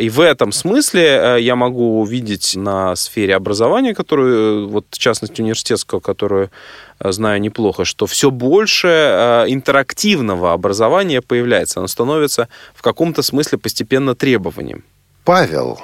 И 0.00 0.08
в 0.08 0.20
этом 0.20 0.50
смысле 0.50 1.02
э, 1.02 1.40
я 1.42 1.56
могу 1.56 2.00
увидеть 2.00 2.56
на 2.56 2.96
сфере 2.96 3.36
образования, 3.36 3.94
которую, 3.94 4.68
вот 4.68 4.86
в 4.90 4.98
частности 4.98 5.42
университетского, 5.42 6.00
которую 6.00 6.50
э, 6.98 7.12
знаю 7.12 7.38
неплохо, 7.40 7.84
что 7.84 8.06
все 8.06 8.30
больше 8.30 8.88
э, 8.88 9.44
интерактивного 9.48 10.54
образования 10.54 11.20
появляется. 11.20 11.80
Оно 11.80 11.86
становится 11.86 12.48
в 12.74 12.80
каком-то 12.80 13.20
смысле 13.20 13.58
постепенно 13.58 14.14
требованием. 14.14 14.84
Павел, 15.24 15.78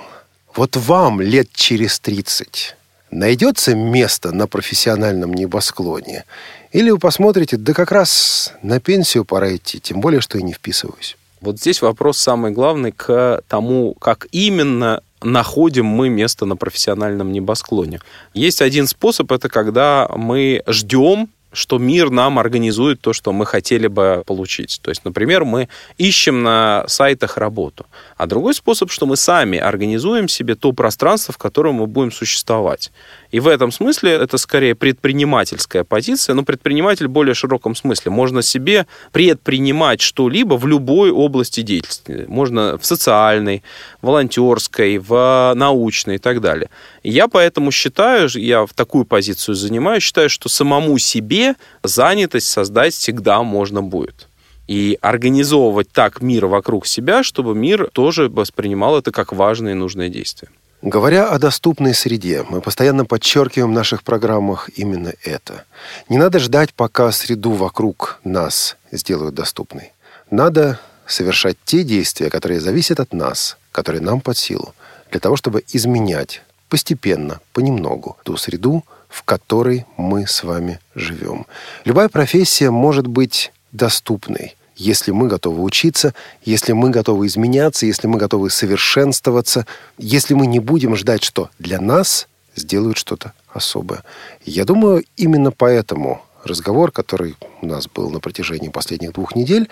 вот 0.54 0.76
вам 0.76 1.20
лет 1.20 1.48
через 1.52 2.00
30 2.00 2.74
найдется 3.10 3.74
место 3.74 4.32
на 4.32 4.46
профессиональном 4.46 5.34
небосклоне? 5.34 6.24
Или 6.72 6.88
вы 6.88 6.98
посмотрите, 6.98 7.58
да 7.58 7.74
как 7.74 7.92
раз 7.92 8.54
на 8.62 8.80
пенсию 8.80 9.26
пора 9.26 9.54
идти, 9.56 9.78
тем 9.78 10.00
более, 10.00 10.22
что 10.22 10.38
и 10.38 10.42
не 10.42 10.54
вписываюсь? 10.54 11.18
Вот 11.46 11.60
здесь 11.60 11.80
вопрос 11.80 12.18
самый 12.18 12.50
главный 12.50 12.90
к 12.90 13.40
тому, 13.46 13.94
как 13.94 14.26
именно 14.32 15.00
находим 15.22 15.86
мы 15.86 16.08
место 16.08 16.44
на 16.44 16.56
профессиональном 16.56 17.30
небосклоне. 17.30 18.00
Есть 18.34 18.60
один 18.60 18.88
способ, 18.88 19.30
это 19.30 19.48
когда 19.48 20.08
мы 20.16 20.62
ждем 20.66 21.28
что 21.52 21.78
мир 21.78 22.10
нам 22.10 22.38
организует 22.38 23.00
то, 23.00 23.14
что 23.14 23.32
мы 23.32 23.46
хотели 23.46 23.86
бы 23.86 24.22
получить. 24.26 24.78
То 24.82 24.90
есть, 24.90 25.06
например, 25.06 25.44
мы 25.46 25.68
ищем 25.96 26.42
на 26.42 26.84
сайтах 26.86 27.38
работу. 27.38 27.86
А 28.18 28.26
другой 28.26 28.54
способ, 28.54 28.90
что 28.90 29.06
мы 29.06 29.16
сами 29.16 29.56
организуем 29.56 30.28
себе 30.28 30.54
то 30.54 30.72
пространство, 30.72 31.32
в 31.32 31.38
котором 31.38 31.76
мы 31.76 31.86
будем 31.86 32.12
существовать. 32.12 32.92
И 33.30 33.40
в 33.40 33.48
этом 33.48 33.72
смысле 33.72 34.12
это 34.12 34.38
скорее 34.38 34.74
предпринимательская 34.74 35.84
позиция, 35.84 36.34
но 36.34 36.42
предприниматель 36.42 37.06
в 37.06 37.10
более 37.10 37.34
широком 37.34 37.74
смысле. 37.74 38.10
Можно 38.12 38.42
себе 38.42 38.86
предпринимать 39.12 40.00
что-либо 40.00 40.54
в 40.54 40.66
любой 40.66 41.10
области 41.10 41.62
деятельности. 41.62 42.24
Можно 42.28 42.78
в 42.78 42.86
социальной, 42.86 43.62
волонтерской, 44.02 44.98
в 44.98 45.52
научной 45.54 46.16
и 46.16 46.18
так 46.18 46.40
далее. 46.40 46.70
Я 47.02 47.28
поэтому 47.28 47.70
считаю, 47.70 48.28
я 48.34 48.66
в 48.66 48.72
такую 48.74 49.04
позицию 49.04 49.54
занимаю, 49.54 50.00
считаю, 50.00 50.30
что 50.30 50.48
самому 50.48 50.98
себе 50.98 51.54
занятость 51.82 52.48
создать 52.48 52.94
всегда 52.94 53.42
можно 53.42 53.82
будет 53.82 54.28
и 54.66 54.98
организовывать 55.00 55.90
так 55.92 56.20
мир 56.20 56.46
вокруг 56.46 56.86
себя, 56.86 57.22
чтобы 57.22 57.54
мир 57.54 57.88
тоже 57.92 58.28
воспринимал 58.28 58.98
это 58.98 59.12
как 59.12 59.32
важное 59.32 59.72
и 59.72 59.76
нужное 59.76 60.08
действие. 60.08 60.50
Говоря 60.86 61.30
о 61.30 61.40
доступной 61.40 61.94
среде, 61.94 62.44
мы 62.48 62.60
постоянно 62.60 63.04
подчеркиваем 63.04 63.72
в 63.72 63.74
наших 63.74 64.04
программах 64.04 64.70
именно 64.76 65.14
это. 65.24 65.64
Не 66.08 66.16
надо 66.16 66.38
ждать, 66.38 66.72
пока 66.72 67.10
среду 67.10 67.50
вокруг 67.50 68.20
нас 68.22 68.76
сделают 68.92 69.34
доступной. 69.34 69.92
Надо 70.30 70.78
совершать 71.04 71.56
те 71.64 71.82
действия, 71.82 72.30
которые 72.30 72.60
зависят 72.60 73.00
от 73.00 73.12
нас, 73.12 73.56
которые 73.72 74.00
нам 74.00 74.20
под 74.20 74.38
силу, 74.38 74.76
для 75.10 75.18
того, 75.18 75.34
чтобы 75.34 75.64
изменять 75.72 76.42
постепенно, 76.68 77.40
понемногу 77.52 78.16
ту 78.22 78.36
среду, 78.36 78.84
в 79.08 79.24
которой 79.24 79.86
мы 79.96 80.28
с 80.28 80.44
вами 80.44 80.78
живем. 80.94 81.46
Любая 81.84 82.08
профессия 82.08 82.70
может 82.70 83.08
быть 83.08 83.52
доступной, 83.72 84.54
если 84.76 85.10
мы 85.10 85.26
готовы 85.26 85.62
учиться, 85.62 86.14
если 86.42 86.72
мы 86.72 86.90
готовы 86.90 87.26
изменяться, 87.26 87.86
если 87.86 88.06
мы 88.06 88.18
готовы 88.18 88.50
совершенствоваться, 88.50 89.66
если 89.98 90.34
мы 90.34 90.46
не 90.46 90.60
будем 90.60 90.94
ждать, 90.96 91.24
что 91.24 91.50
для 91.58 91.80
нас 91.80 92.28
сделают 92.54 92.98
что-то 92.98 93.32
особое. 93.52 94.04
Я 94.44 94.64
думаю, 94.64 95.04
именно 95.16 95.50
поэтому 95.50 96.22
разговор, 96.44 96.92
который 96.92 97.36
у 97.62 97.66
нас 97.66 97.88
был 97.88 98.10
на 98.10 98.20
протяжении 98.20 98.68
последних 98.68 99.12
двух 99.12 99.34
недель, 99.34 99.68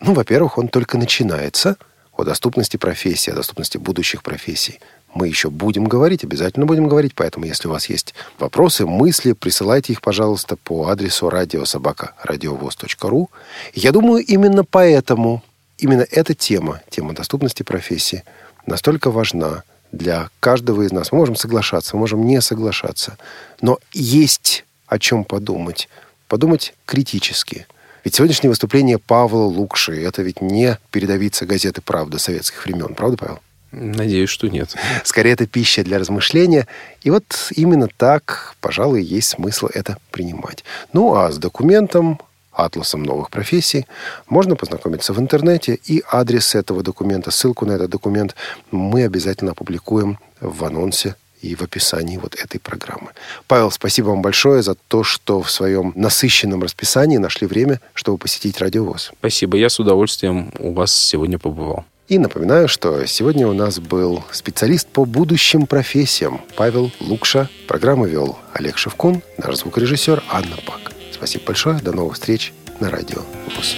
ну, 0.00 0.14
во-первых, 0.14 0.58
он 0.58 0.68
только 0.68 0.96
начинается 0.96 1.76
о 2.12 2.24
доступности 2.24 2.76
профессии, 2.76 3.30
о 3.30 3.34
доступности 3.34 3.78
будущих 3.78 4.22
профессий 4.22 4.80
мы 5.14 5.28
еще 5.28 5.50
будем 5.50 5.84
говорить, 5.84 6.24
обязательно 6.24 6.66
будем 6.66 6.88
говорить. 6.88 7.14
Поэтому, 7.14 7.46
если 7.46 7.68
у 7.68 7.70
вас 7.70 7.88
есть 7.88 8.14
вопросы, 8.38 8.86
мысли, 8.86 9.32
присылайте 9.32 9.92
их, 9.92 10.00
пожалуйста, 10.00 10.56
по 10.56 10.88
адресу 10.88 11.30
радиособака.радиовоз.ру. 11.30 13.30
Я 13.74 13.92
думаю, 13.92 14.24
именно 14.24 14.64
поэтому, 14.64 15.42
именно 15.78 16.06
эта 16.10 16.34
тема, 16.34 16.80
тема 16.90 17.14
доступности 17.14 17.62
профессии, 17.62 18.24
настолько 18.66 19.10
важна 19.10 19.62
для 19.92 20.28
каждого 20.40 20.82
из 20.82 20.92
нас. 20.92 21.12
Мы 21.12 21.18
можем 21.18 21.36
соглашаться, 21.36 21.96
мы 21.96 22.00
можем 22.00 22.24
не 22.24 22.40
соглашаться. 22.40 23.16
Но 23.60 23.78
есть 23.92 24.64
о 24.86 24.98
чем 24.98 25.24
подумать. 25.24 25.88
Подумать 26.28 26.74
критически. 26.84 27.66
Ведь 28.04 28.14
сегодняшнее 28.14 28.50
выступление 28.50 28.98
Павла 28.98 29.44
Лукши– 29.44 30.00
это 30.02 30.22
ведь 30.22 30.40
не 30.40 30.78
передовица 30.90 31.46
газеты 31.46 31.80
«Правда» 31.80 32.18
советских 32.18 32.64
времен. 32.64 32.94
Правда, 32.94 33.16
Павел? 33.16 33.40
Надеюсь, 33.70 34.30
что 34.30 34.48
нет. 34.48 34.74
Скорее, 35.04 35.32
это 35.32 35.46
пища 35.46 35.84
для 35.84 35.98
размышления. 35.98 36.66
И 37.02 37.10
вот 37.10 37.50
именно 37.54 37.88
так, 37.96 38.54
пожалуй, 38.60 39.02
есть 39.02 39.28
смысл 39.28 39.68
это 39.72 39.98
принимать. 40.10 40.64
Ну, 40.92 41.14
а 41.14 41.30
с 41.30 41.38
документом, 41.38 42.18
атласом 42.52 43.02
новых 43.02 43.30
профессий, 43.30 43.86
можно 44.28 44.56
познакомиться 44.56 45.12
в 45.12 45.20
интернете. 45.20 45.78
И 45.84 46.02
адрес 46.10 46.54
этого 46.54 46.82
документа, 46.82 47.30
ссылку 47.30 47.66
на 47.66 47.72
этот 47.72 47.90
документ 47.90 48.34
мы 48.70 49.04
обязательно 49.04 49.52
опубликуем 49.52 50.18
в 50.40 50.64
анонсе 50.64 51.14
и 51.42 51.54
в 51.54 51.62
описании 51.62 52.16
вот 52.16 52.34
этой 52.34 52.58
программы. 52.58 53.10
Павел, 53.46 53.70
спасибо 53.70 54.08
вам 54.08 54.22
большое 54.22 54.62
за 54.62 54.76
то, 54.88 55.04
что 55.04 55.42
в 55.42 55.50
своем 55.50 55.92
насыщенном 55.94 56.62
расписании 56.62 57.18
нашли 57.18 57.46
время, 57.46 57.80
чтобы 57.94 58.18
посетить 58.18 58.58
радиовоз. 58.60 59.12
Спасибо. 59.18 59.58
Я 59.58 59.68
с 59.68 59.78
удовольствием 59.78 60.52
у 60.58 60.72
вас 60.72 60.92
сегодня 60.92 61.38
побывал. 61.38 61.84
И 62.08 62.18
напоминаю, 62.18 62.68
что 62.68 63.04
сегодня 63.04 63.46
у 63.46 63.52
нас 63.52 63.78
был 63.80 64.24
специалист 64.32 64.88
по 64.88 65.04
будущим 65.04 65.66
профессиям 65.66 66.40
Павел 66.56 66.90
Лукша. 67.00 67.50
Программу 67.66 68.06
вел 68.06 68.38
Олег 68.54 68.78
Шевкун, 68.78 69.20
наш 69.36 69.56
звукорежиссер 69.56 70.22
Анна 70.30 70.56
Пак. 70.66 70.92
Спасибо 71.12 71.44
большое. 71.44 71.78
До 71.80 71.92
новых 71.92 72.14
встреч 72.14 72.54
на 72.80 72.90
радио 72.90 73.20
ВУЗ. 73.54 73.76